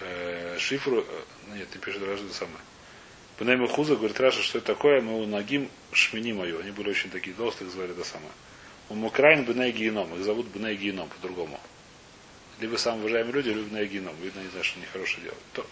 Э, 0.00 0.58
Шифру, 0.58 1.06
э, 1.08 1.54
нет, 1.54 1.72
не 1.72 1.80
пишет 1.80 2.02
Раша, 2.02 2.24
это 2.24 2.34
самое. 2.34 2.58
Пнейма 3.38 3.68
Хуза 3.68 3.94
говорит 3.94 4.18
Раша, 4.18 4.42
что 4.42 4.58
это 4.58 4.66
такое, 4.66 5.00
мы 5.00 5.22
у 5.22 5.26
Нагим 5.26 5.70
Шмини 5.92 6.32
мою. 6.32 6.58
Они 6.58 6.72
были 6.72 6.90
очень 6.90 7.10
такие 7.10 7.36
толстые, 7.36 7.70
звали 7.70 7.92
это 7.92 8.02
самое. 8.02 8.32
У 8.88 8.94
Мукраин 8.94 9.44
Бней 9.44 9.72
Геном, 9.72 10.14
их 10.14 10.24
зовут 10.24 10.46
Бней 10.46 10.76
Геном 10.76 11.08
по-другому. 11.08 11.58
Либо 12.60 12.76
самые 12.76 13.02
уважаемые 13.02 13.34
люди, 13.34 13.48
либо 13.48 13.68
Бней 13.68 13.86
Геном. 13.86 14.14
Видно, 14.22 14.40
не 14.40 14.48
знаю, 14.48 14.64
что 14.64 14.78
они 14.78 14.86
хорошее 14.86 15.22
делают. 15.22 15.42
То. 15.52 15.66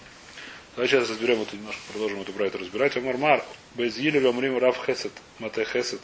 Давай 0.75 0.89
сейчас 0.89 1.09
разберем 1.09 1.41
это 1.41 1.57
немножко, 1.57 1.81
продолжим 1.93 2.21
эту 2.21 2.33
брайту 2.33 2.59
разбирать. 2.59 2.97
Омар 2.97 3.17
Мар, 3.17 3.45
без 3.77 3.97
Йили 3.97 4.25
Омрим 4.27 4.59
Рав 4.59 4.85
Хесет, 4.85 5.13
Мате 5.39 5.65
Хесет, 5.65 6.01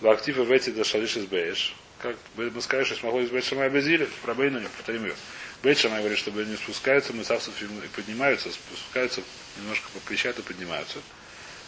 в 0.00 0.08
активе 0.08 0.44
в 0.44 0.52
эти 0.52 0.70
до 0.70 0.84
Шалиш 0.84 1.16
из 1.16 1.26
Бееш. 1.26 1.74
Как 1.98 2.16
мы 2.36 2.60
скажем, 2.60 2.86
что 2.86 2.94
смогло 2.96 3.20
из 3.20 3.30
Бейт 3.30 3.44
Шамай 3.44 3.68
без 3.70 3.86
Йили, 3.86 4.08
про 4.22 4.34
Бейну 4.34 4.60
не 4.60 4.68
повторим 4.68 5.04
ее. 5.06 5.14
Шамай 5.74 6.00
говорит, 6.00 6.18
что 6.18 6.30
не 6.30 6.56
спускаются, 6.56 7.12
мы 7.12 7.24
савсов 7.24 7.54
и 7.60 7.66
поднимаются, 7.96 8.50
спускаются, 8.52 9.22
немножко 9.56 9.88
попрещают 9.94 10.38
и 10.38 10.42
поднимаются. 10.42 10.98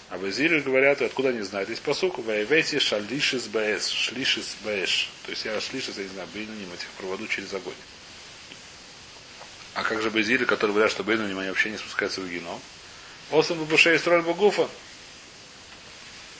А 0.08 0.18
Базиль 0.18 0.60
говорят, 0.60 1.02
откуда 1.02 1.30
они 1.30 1.42
знают. 1.42 1.68
Есть 1.68 1.82
посуку, 1.82 2.22
Вайвети 2.22 2.78
шалишис 2.78 3.46
баэс, 3.46 3.88
шлишис 3.88 4.56
баэш. 4.64 5.10
То 5.24 5.30
есть 5.30 5.44
я 5.44 5.60
шлишис, 5.60 5.96
я 5.98 6.04
не 6.04 6.10
знаю, 6.10 6.28
бейнуним 6.32 6.72
этих 6.72 6.88
проводу 6.98 7.26
через 7.26 7.52
огонь. 7.52 7.74
А 9.74 9.82
как 9.82 10.00
же 10.00 10.10
Базили, 10.10 10.44
которые 10.44 10.74
говорят, 10.74 10.92
что 10.92 11.02
бейнуним 11.02 11.38
они 11.38 11.48
вообще 11.48 11.70
не 11.70 11.78
спускаются 11.78 12.20
в 12.20 12.30
геном? 12.30 12.60
Осам 13.32 13.58
Бабушей 13.58 13.98
Строль 13.98 14.22
Багуфа. 14.22 14.68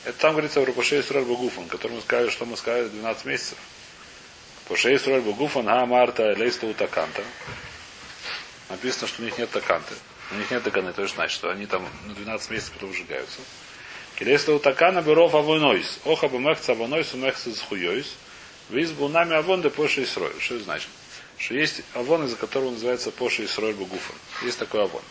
Это 0.07 0.17
там 0.19 0.33
говорится 0.33 0.63
про 0.63 0.71
Пашей 0.71 1.03
Строль 1.03 1.25
Багуфан, 1.25 1.69
мы 1.91 2.01
сказали, 2.01 2.31
что 2.31 2.45
мы 2.45 2.57
сказали 2.57 2.87
12 2.87 3.25
месяцев. 3.25 3.59
Пашей 4.69 4.97
Строль 5.01 5.21
Багуфан, 5.21 5.69
а 5.69 5.85
Марта 5.85 6.33
Лейста 6.39 6.67
Утаканта. 6.67 7.25
Написано, 8.69 9.09
что 9.09 9.23
у 9.23 9.25
них 9.25 9.37
нет 9.37 9.51
таканты. 9.51 9.95
У 10.33 10.35
них 10.35 10.51
нет 10.51 10.63
таканы, 10.63 10.93
то 10.93 11.03
есть 11.03 11.15
значит, 11.15 11.35
что 11.35 11.51
они 11.51 11.67
там 11.67 11.87
на 12.07 12.15
12 12.15 12.51
месяцев 12.51 12.73
потом 12.73 12.93
сжигаются. 12.93 13.41
Келеста 14.17 14.55
утакана 14.55 15.03
бюров 15.03 15.35
авонойс. 15.35 16.01
Оха 16.05 16.29
бы 16.29 16.39
мехца 16.39 16.73
авонойс 16.73 17.15
у 17.15 17.19
мехца 17.19 17.55
с 17.55 17.61
хуйойс. 17.61 18.15
Виз 18.71 18.91
был 18.91 19.09
нами 19.09 19.35
авон 19.35 19.63
де 19.63 19.71
поши 19.71 20.03
и 20.03 20.07
срой. 20.07 20.33
Что 20.41 20.57
это 20.57 20.65
значит? 20.65 20.89
Что 21.39 21.55
есть 21.55 21.83
авон, 21.95 22.25
из-за 22.25 22.37
которого 22.37 22.71
называется 22.71 23.11
поши 23.11 23.45
и 23.45 23.47
срой 23.47 23.75
бугуфан. 23.75 24.17
Есть 24.43 24.59
такой 24.59 24.83
авон. 24.83 25.03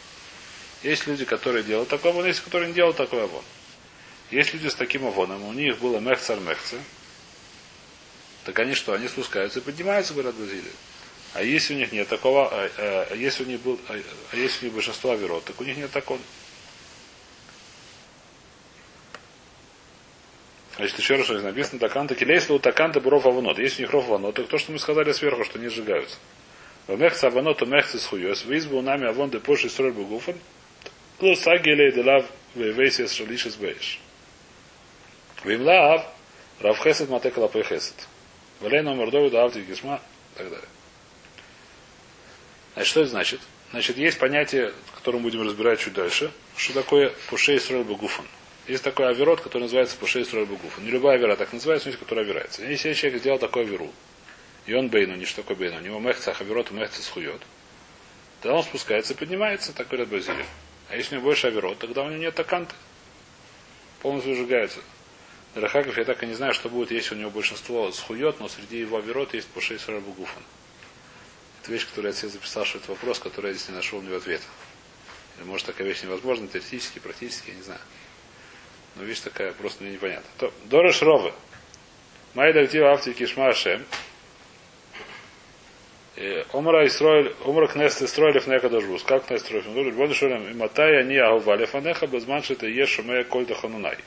Есть 0.84 1.08
люди, 1.08 1.23
которые 1.23 1.63
делают 1.63 1.89
такой 1.89 2.12
авон, 2.12 2.25
есть, 2.25 2.41
которые 2.41 2.69
не 2.69 2.73
делают 2.73 2.97
такой 2.97 3.23
авон. 3.23 3.43
Есть 4.32 4.54
люди 4.54 4.67
с 4.67 4.75
таким 4.75 5.06
авоном, 5.06 5.43
у 5.43 5.54
них 5.54 5.78
было 5.80 5.99
мехцар 5.99 6.39
мехца. 6.39 6.78
Так 8.43 8.58
они 8.60 8.73
что? 8.73 8.93
Они 8.93 9.08
спускаются 9.08 9.60
и 9.60 9.62
поднимаются, 9.62 10.13
говорят 10.13 10.36
Бразилии. 10.36 10.71
А 11.36 11.43
если 11.43 11.74
у 11.74 11.78
них 11.78 11.91
нет 11.91 12.08
такого, 12.08 12.48
а, 12.48 12.69
а, 12.78 13.08
а 13.12 13.15
если 13.15 13.43
у 13.43 13.48
них 13.48 13.60
был, 13.60 13.78
а, 13.89 14.00
а 14.32 14.36
если 14.38 14.62
у 14.62 14.63
них 14.69 14.74
большинство 14.74 15.12
оверот, 15.12 15.43
так 15.43 15.60
у 15.60 15.65
них 15.65 15.76
нет 15.76 15.91
такого. 15.91 16.19
Значит, 20.78 20.98
еще 20.98 21.15
раз, 21.15 21.28
написано, 21.28 21.80
таканта 21.80 22.15
келейс, 22.15 22.50
у 22.50 22.58
таканта 22.58 23.02
буров 23.02 23.26
аванот. 23.26 23.60
Если 23.60 23.84
у 23.84 23.86
них 23.86 23.91
ров 23.91 24.06
аванот, 24.06 24.36
то 24.36 24.43
то, 24.45 24.58
что 24.58 24.71
мы 24.71 24.80
сказали 24.80 25.12
сверху, 25.12 25.43
что 25.43 25.60
не 25.60 25.67
сжигаются. 25.67 26.17
В 26.88 26.98
мехца 26.98 27.28
аванот, 27.28 27.58
то 27.58 27.65
мехца 27.65 28.00
схуёс, 28.00 28.45
в 28.45 28.58
избу 28.58 28.82
нами 28.82 29.06
авон 29.06 29.30
де 29.30 29.41
поши 29.41 29.69
строй 29.69 29.91
бугуфан, 29.91 30.36
лу 31.19 31.36
сагелей 31.36 31.91
де 31.91 32.02
лав 32.02 32.26
вейвейсис 32.56 33.12
шалишис 33.12 33.58
бейш. 33.58 34.00
Вим 35.43 35.63
лав, 35.63 36.06
рав 36.62 36.82
хесед 36.82 37.10
матек 37.10 37.36
лапой 37.36 37.63
хесед. 37.63 38.08
Валей 38.62 38.84
номер 38.84 39.12
довид, 39.12 39.34
авти 39.34 39.60
гишма, 39.60 40.00
и 40.36 40.38
так 40.38 40.50
далее. 40.50 40.69
Значит, 42.76 42.92
что 42.92 43.02
это 43.02 43.10
значит? 43.10 43.42
Значит, 43.72 43.98
есть 43.98 44.20
понятие, 44.20 44.74
которое 44.94 45.18
мы 45.18 45.24
будем 45.24 45.42
разбирать 45.42 45.80
чуть 45.80 45.94
дальше, 45.94 46.32
что 46.58 46.74
такое 46.74 47.14
пушей 47.30 47.60
строй 47.60 47.84
бугуфан. 47.84 48.26
Есть 48.68 48.84
такой 48.84 49.08
аверот, 49.08 49.42
который 49.42 49.64
называется 49.64 49.96
пушей 49.98 50.26
строй 50.26 50.46
бугуфан. 50.46 50.84
Не 50.84 50.92
любая 50.92 51.16
авера 51.16 51.36
так 51.38 51.54
называется, 51.54 51.88
но 51.88 51.92
есть, 51.92 52.00
которая 52.00 52.26
авирается. 52.26 52.66
Если 52.66 52.94
человек 52.94 53.22
сделал 53.22 53.40
такой 53.40 53.64
аверу, 53.64 53.92
и 54.66 54.74
он 54.74 54.90
бейну, 54.90 55.16
не 55.16 55.26
что 55.26 55.42
такое 55.42 55.56
бейну, 55.56 55.78
у 55.78 55.82
него 55.82 56.00
мехца 56.00 56.36
аверот, 56.38 56.72
мехца 56.72 57.02
схует, 57.02 57.42
тогда 58.42 58.58
он 58.58 58.64
спускается 58.64 59.14
и 59.14 59.16
поднимается, 59.16 59.74
так 59.74 59.88
говорят 59.88 60.10
Базилия. 60.10 60.46
А 60.90 60.98
если 60.98 61.16
у 61.16 61.20
него 61.20 61.30
больше 61.30 61.48
аверот, 61.48 61.80
тогда 61.80 62.04
у 62.04 62.10
него 62.10 62.20
нет 62.20 62.36
таканты. 62.36 62.76
Полностью 64.02 64.36
сжигается. 64.36 64.80
Рахаков, 65.54 65.98
я 65.98 66.04
так 66.04 66.22
и 66.24 66.26
не 66.26 66.34
знаю, 66.34 66.54
что 66.54 66.68
будет, 66.68 66.92
если 66.92 67.16
у 67.16 67.18
него 67.18 67.30
большинство 67.30 67.90
схует, 67.92 68.40
но 68.42 68.50
среди 68.50 68.80
его 68.80 68.98
аверот 68.98 69.34
есть 69.34 69.48
пушей 69.48 69.80
строй 69.80 70.02
бугуфан. 70.02 70.44
Это 71.65 71.73
вещь, 71.73 71.88
которую 71.88 72.13
я 72.13 72.15
себе 72.15 72.30
записал, 72.30 72.63
что 72.63 72.78
это 72.78 72.91
вопрос, 72.91 73.17
который 73.17 73.47
я 73.47 73.54
здесь 73.54 73.69
не 73.69 73.75
нашел 73.75 73.97
у 73.97 74.01
него 74.04 74.17
ответа. 74.17 74.43
Или 75.36 75.45
может 75.45 75.65
такая 75.65 75.88
вещь 75.88 76.04
невозможна, 76.04 76.47
теоретически, 76.47 76.99
практически, 76.99 77.49
я 77.49 77.56
не 77.56 77.63
знаю. 77.63 77.80
Но 78.95 79.04
вещь 79.04 79.21
такая 79.21 79.51
просто 79.51 79.84
мне 79.84 79.93
непонятна. 79.93 80.30
То, 80.38 80.54
Ровы. 81.01 81.34
Майда 82.36 82.67
Ктива 82.67 82.91
Авти 82.91 83.13
Кишма 83.13 83.47
Ашем. 83.47 83.84
Омра 86.54 86.86
Исроэль, 86.86 87.34
Омра 87.43 87.65
Кнест 87.65 87.99
Исроэль 88.04 88.39
Фнеха 88.39 88.69
Дожбус. 88.69 89.01
Как 89.01 89.25
Кнест 89.25 89.47
Исроэль 89.47 89.63
Фнеха 89.63 89.86
Дожбус? 89.86 89.95
Боды 89.95 90.13
Шолем, 90.13 90.47
и 90.47 90.54
Матай 90.54 90.99
они 90.99 91.17
Агували 91.17 91.65
Фанеха, 91.65 92.06
Безманши 92.06 92.54
это 92.54 92.67
Еш 92.67 92.89
Шумея 92.89 93.23
Кольда 93.23 93.56
Ханунай. 93.56 93.97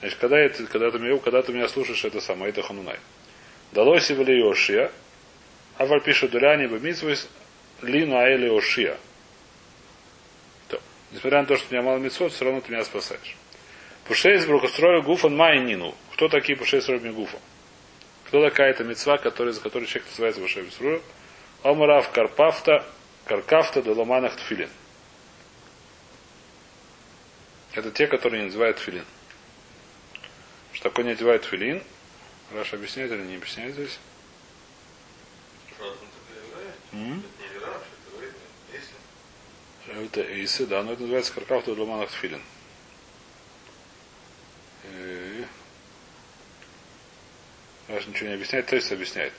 Значит, 0.00 0.18
когда, 0.18 0.38
это, 0.38 0.64
когда, 0.64 0.90
ты 0.90 1.18
когда 1.18 1.42
ты 1.42 1.52
меня 1.52 1.68
слушаешь, 1.68 2.02
это 2.06 2.22
самое, 2.22 2.48
это 2.48 2.62
Ханунай. 2.62 2.98
Далоси 3.72 4.14
Вали 4.14 4.38
Йошия, 4.38 4.90
Аваль 5.78 6.02
пишет 6.02 6.30
Дуляни 6.30 6.66
Бемитсвис, 6.66 7.28
Лину 7.82 8.16
Аэли 8.16 8.48
Ошия. 8.48 8.96
Несмотря 11.12 11.40
на 11.40 11.46
то, 11.46 11.56
что 11.56 11.68
у 11.68 11.72
меня 11.72 11.82
мало 11.82 11.98
мецвод, 11.98 12.32
все 12.32 12.44
равно 12.44 12.60
ты 12.60 12.72
меня 12.72 12.84
спасаешь. 12.84 13.36
Пушей 14.04 14.36
из 14.36 14.46
брукострою 14.46 15.02
гуфан 15.02 15.36
майнину. 15.36 15.94
Кто 16.12 16.28
такие 16.28 16.58
пушей 16.58 16.82
с 16.82 16.88
гуфа? 16.88 17.38
Кто 18.26 18.42
такая 18.42 18.70
эта 18.70 18.84
мецва, 18.84 19.18
который, 19.18 19.52
за 19.52 19.60
которой 19.60 19.86
человек 19.86 20.08
называется 20.10 20.40
пушей 20.40 20.64
бисрую? 20.64 21.02
Омарав 21.62 22.10
карпафта, 22.10 22.84
каркафта 23.24 23.82
доломанах 23.82 24.36
тфилин. 24.36 24.68
Это 27.72 27.90
те, 27.90 28.06
которые 28.06 28.40
не 28.40 28.46
называют 28.46 28.78
филин. 28.78 29.04
Что 30.72 30.90
такое 30.90 31.04
не 31.04 31.12
одевают 31.12 31.44
филин? 31.44 31.82
Раш 32.52 32.72
объясняет 32.72 33.12
или 33.12 33.22
не 33.22 33.36
объясняет 33.36 33.74
здесь? 33.74 33.98
Это 39.88 40.20
эйсы, 40.20 40.66
да, 40.66 40.82
но 40.82 40.92
это 40.92 41.02
называется 41.02 41.32
каркафта 41.32 41.74
доломанах 41.74 42.10
тфилин. 42.10 42.42
Раш 47.88 48.06
ничего 48.06 48.28
не 48.28 48.34
объясняет, 48.34 48.66
то 48.66 48.76
есть 48.76 48.90
объясняет. 48.92 49.32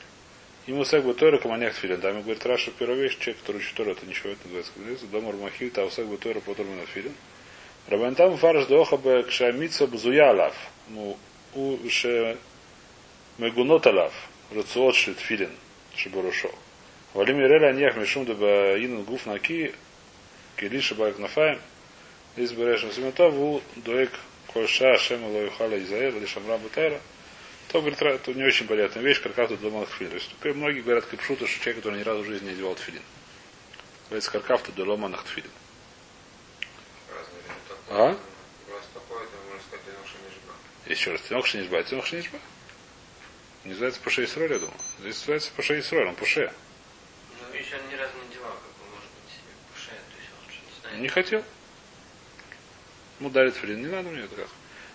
Ему 0.68 0.84
сек 0.84 1.04
бы 1.04 1.14
Тора 1.14 1.38
каманях 1.38 1.74
филин. 1.76 2.02
Там 2.02 2.22
говорит 2.22 2.46
Раша 2.46 2.72
первая 2.72 2.98
вещь, 2.98 3.18
человек, 3.20 3.40
который 3.40 3.58
учит 3.58 3.76
Тора, 3.76 3.92
это 3.92 4.06
ничего, 4.06 4.32
это 4.32 4.44
называется, 4.44 4.72
говорится, 4.76 5.06
домар 5.08 5.36
махил, 5.36 5.70
та 5.72 5.86
усек 5.86 6.06
бы 6.08 6.18
Тора 6.18 6.40
потор 6.42 6.66
на 6.66 6.86
филин. 6.86 7.14
Рабантам 7.88 8.38
фарш 8.38 8.66
доха 8.66 8.98
бы 8.98 9.24
кшамица 9.24 9.88
бзуя 9.88 10.32
алав. 10.32 10.56
Ну, 10.90 11.18
у 11.54 11.90
ше 11.90 12.38
мегунот 13.38 13.88
алав. 13.88 14.14
Рациот 14.52 14.96
шит 14.96 15.20
филин. 15.20 15.52
Валим 17.18 17.42
Иреля 17.42 17.70
Аньях 17.70 17.96
Мишум 17.96 18.28
Деба 18.28 18.78
Инан 18.78 19.02
Гуф 19.02 19.26
Наки 19.26 19.74
Келиша 20.56 20.94
Бак 20.94 21.18
Нафаем 21.18 21.60
из 22.36 22.52
Берешем 22.52 22.92
Семетов 22.92 23.34
у 23.34 23.60
Дуэк 23.78 24.12
Кольша 24.54 24.96
Шема 25.00 25.26
Лоюхала 25.26 25.80
Изаэля 25.80 26.16
или 26.16 26.28
Шамра 26.28 26.60
Бутера. 26.60 27.02
То, 27.70 27.80
говорит, 27.82 28.00
это 28.00 28.34
не 28.36 28.44
очень 28.44 28.68
понятная 28.68 29.02
вещь, 29.02 29.20
как 29.20 29.40
автор 29.40 29.58
дома 29.58 29.88
тфилин. 29.88 30.12
То 30.12 30.16
есть, 30.16 30.56
многие 30.56 30.82
говорят 30.82 31.08
капшута, 31.08 31.48
что 31.48 31.60
человек, 31.60 31.78
который 31.78 31.98
ни 31.98 32.04
разу 32.04 32.22
в 32.22 32.28
жизни 32.28 32.50
не 32.50 32.52
одевал 32.52 32.76
тфилин. 32.76 33.02
Говорится, 34.10 34.32
каркафта 34.32 34.72
дома 34.74 35.08
нахтфилин. 35.08 35.50
А? 37.90 38.16
Еще 40.86 41.14
раз, 41.14 41.22
тенок 41.22 41.48
шинишба. 41.48 41.82
Тенок 41.82 42.06
шинишба? 42.06 42.38
Не 43.64 43.72
называется 43.72 44.02
Пуше 44.02 44.24
Исроль, 44.24 44.52
я 44.52 44.60
думаю. 44.60 44.78
Здесь 45.00 45.16
называется 45.16 45.52
Пуше 45.56 45.80
Исроль, 45.80 46.08
он 46.10 46.14
Пуше. 46.14 46.54
Ну, 47.70 47.76
еще 47.76 47.84
он 47.84 47.92
ни 47.92 47.96
разу 47.96 48.14
не 48.18 48.32
одевал, 48.32 48.52
как 48.52 48.62
бы, 48.62 48.96
может 48.96 49.10
быть, 49.12 49.34
себе 49.34 49.52
Пуше, 49.74 49.90
то 49.90 50.18
есть 50.18 50.32
он 50.32 50.52
что 50.52 50.66
не 50.66 50.82
знает. 50.82 51.00
Не 51.02 51.08
хотел. 51.10 51.44
Ему 53.20 53.30
дарит 53.30 53.56
филин, 53.56 53.82
не 53.82 53.88
надо 53.88 54.10
мне 54.10 54.22
это 54.22 54.36
как. 54.36 54.48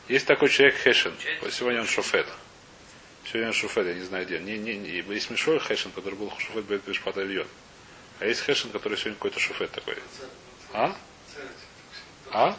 Есть 0.08 0.26
такой 0.26 0.48
человек 0.48 0.76
Хешин. 0.76 1.14
Сегодня 1.50 1.80
он 1.80 1.86
шофет. 1.86 2.26
Сегодня 3.24 3.48
он 3.48 3.52
шуфет, 3.52 3.86
я 3.86 3.94
не 3.94 4.02
знаю 4.02 4.26
где. 4.26 4.38
Не, 4.38 4.58
не, 4.58 4.76
не. 4.76 4.90
Есть 4.90 5.30
Мишой 5.30 5.58
Хешин, 5.58 5.90
который 5.92 6.14
был 6.14 6.32
шуфет 6.38 6.64
Бет 6.64 6.84
Бешпата 6.84 7.22
Ильон. 7.22 7.46
А 8.20 8.26
есть 8.26 8.40
Хешин, 8.40 8.70
который 8.70 8.96
сегодня 8.96 9.14
какой-то 9.14 9.38
шуфет 9.38 9.70
такой. 9.70 9.96
А? 10.72 10.96
А? 12.30 12.56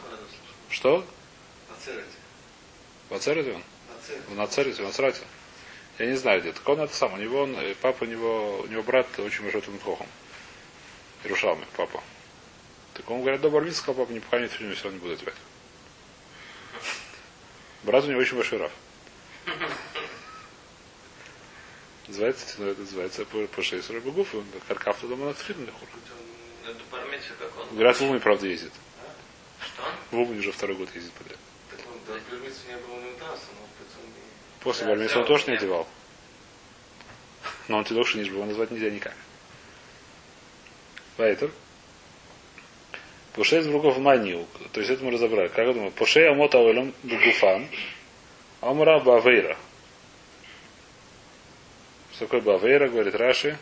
Что? 0.69 1.06
В 3.10 3.13
Ацерете 3.15 3.54
он? 3.54 3.63
В 4.28 4.36
Нацерете, 4.36 4.82
в 4.84 4.86
Нацрате. 4.86 5.21
Я 6.04 6.10
не 6.10 6.18
знаю 6.18 6.42
где. 6.42 6.52
Так 6.52 6.68
он 6.68 6.82
это 6.82 6.94
сам. 6.94 7.13
У 7.13 7.18
него 7.18 7.44
он, 7.44 7.56
папа 7.82 8.04
у 8.04 8.08
него, 8.08 8.60
у 8.60 8.68
него 8.68 8.84
брат 8.84 9.08
очень 9.20 9.44
большой 9.44 9.62
Тумтхохом. 9.62 10.06
Ирушалмик, 11.24 11.70
папа. 11.78 12.04
Так 12.94 13.10
он 13.10 13.22
говорит, 13.22 13.39
добр 13.39 13.63
вид, 13.63 13.74
сказал, 13.74 13.96
папа, 13.96 14.12
не 14.12 14.20
пухай, 14.20 14.46
все 14.50 14.66
равно 14.66 14.92
не 14.92 14.98
буду 14.98 15.13
отвечать. 15.13 15.36
Брат 17.84 18.04
у 18.04 18.08
него 18.08 18.20
очень 18.20 18.36
большой 18.36 18.60
раф. 18.60 18.72
Называется, 22.10 22.62
это 22.62 22.82
называется 22.82 23.26
по 23.26 23.63
шесть 23.63 23.89
рыбогуф, 23.89 24.36
каркафта 24.68 25.08
дома 25.08 25.28
на 25.28 25.34
тфилин 25.34 25.68
лехур. 25.68 25.88
Надо 26.66 26.80
поймите, 26.92 27.32
как 27.39 27.58
он... 27.58 27.70
Говорят, 27.76 27.96
в 27.96 28.04
Умане, 28.04 28.20
правда, 28.20 28.46
ездит. 28.46 28.74
Что? 29.62 29.84
В 30.12 30.20
Умане 30.20 30.39
уже 30.39 30.52
второй 30.52 30.76
год 30.76 30.94
ездит 30.94 31.13
подряд. 31.13 31.39
Так 31.72 31.80
он 31.88 31.98
до 32.06 32.20
не 32.20 32.78
был 32.78 33.00
не 33.00 33.12
удастся, 33.13 33.48
но 33.58 33.68
После 34.63 34.86
Да, 34.86 34.91
Бармиса 34.91 35.19
он 35.19 35.26
тоже 35.26 35.45
не 35.47 35.58
одевал. 35.58 35.88
Но 37.67 37.78
он 37.78 37.84
тидок 37.84 38.13
не 38.15 38.23
его 38.23 38.45
назвать 38.45 38.71
нельзя 38.71 38.89
никак. 38.89 39.13
Вайтер. 41.17 41.52
Пушей 43.34 43.60
из 43.60 43.67
бругов 43.67 43.97
манил. 43.97 44.47
То 44.71 44.80
есть 44.80 44.91
это 44.91 45.04
мы 45.04 45.12
разобрали. 45.12 45.49
Как 45.49 45.67
я 45.67 45.73
думаю? 45.73 45.91
Пушей 45.91 46.30
амота 46.30 46.60
ойлом 46.60 46.93
бугуфан. 47.04 47.67
Амра 48.62 48.99
бавейра. 48.99 49.58
Что 52.13 52.26
такое 52.26 52.41
бавейра, 52.41 52.88
говорит 52.88 53.15
Раши. 53.15 53.58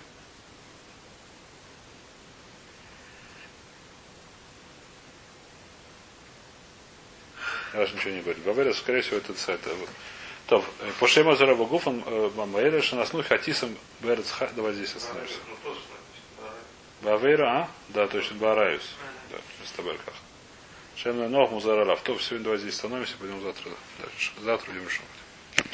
Раши 7.73 7.95
ничего 7.95 8.12
не 8.12 8.21
говорит. 8.21 8.43
Бавейра, 8.43 8.73
скорее 8.73 9.02
всего, 9.02 9.17
это 9.17 9.33
сайт. 9.33 9.62
То, 10.52 10.62
Пушей 10.99 11.23
Мазара 11.23 11.56
Багуфан 11.56 12.04
Мамаэра 12.35 12.81
Шанасну 12.81 13.23
Хатисом 13.23 13.73
Берцха. 14.02 14.52
Давай 14.54 14.73
здесь 14.73 14.93
остановимся. 14.93 15.37
Ну. 15.65 15.75
Бавейра, 17.04 17.47
а? 17.49 17.69
Да, 17.87 18.06
точно, 18.06 18.35
Бараюс. 18.35 18.83
Да, 19.29 19.37
вместо 19.58 19.81
Берках. 19.81 20.13
Шем 20.97 21.31
Нох 21.31 21.52
Музаралав. 21.52 22.02
То, 22.02 22.19
сегодня 22.19 22.43
давай 22.43 22.60
здесь 22.60 22.73
остановимся, 22.73 23.15
пойдем 23.17 23.41
завтра 23.41 23.71
дальше. 24.02 24.33
Завтра 24.41 24.71
будем 24.73 24.87
решать. 24.89 25.06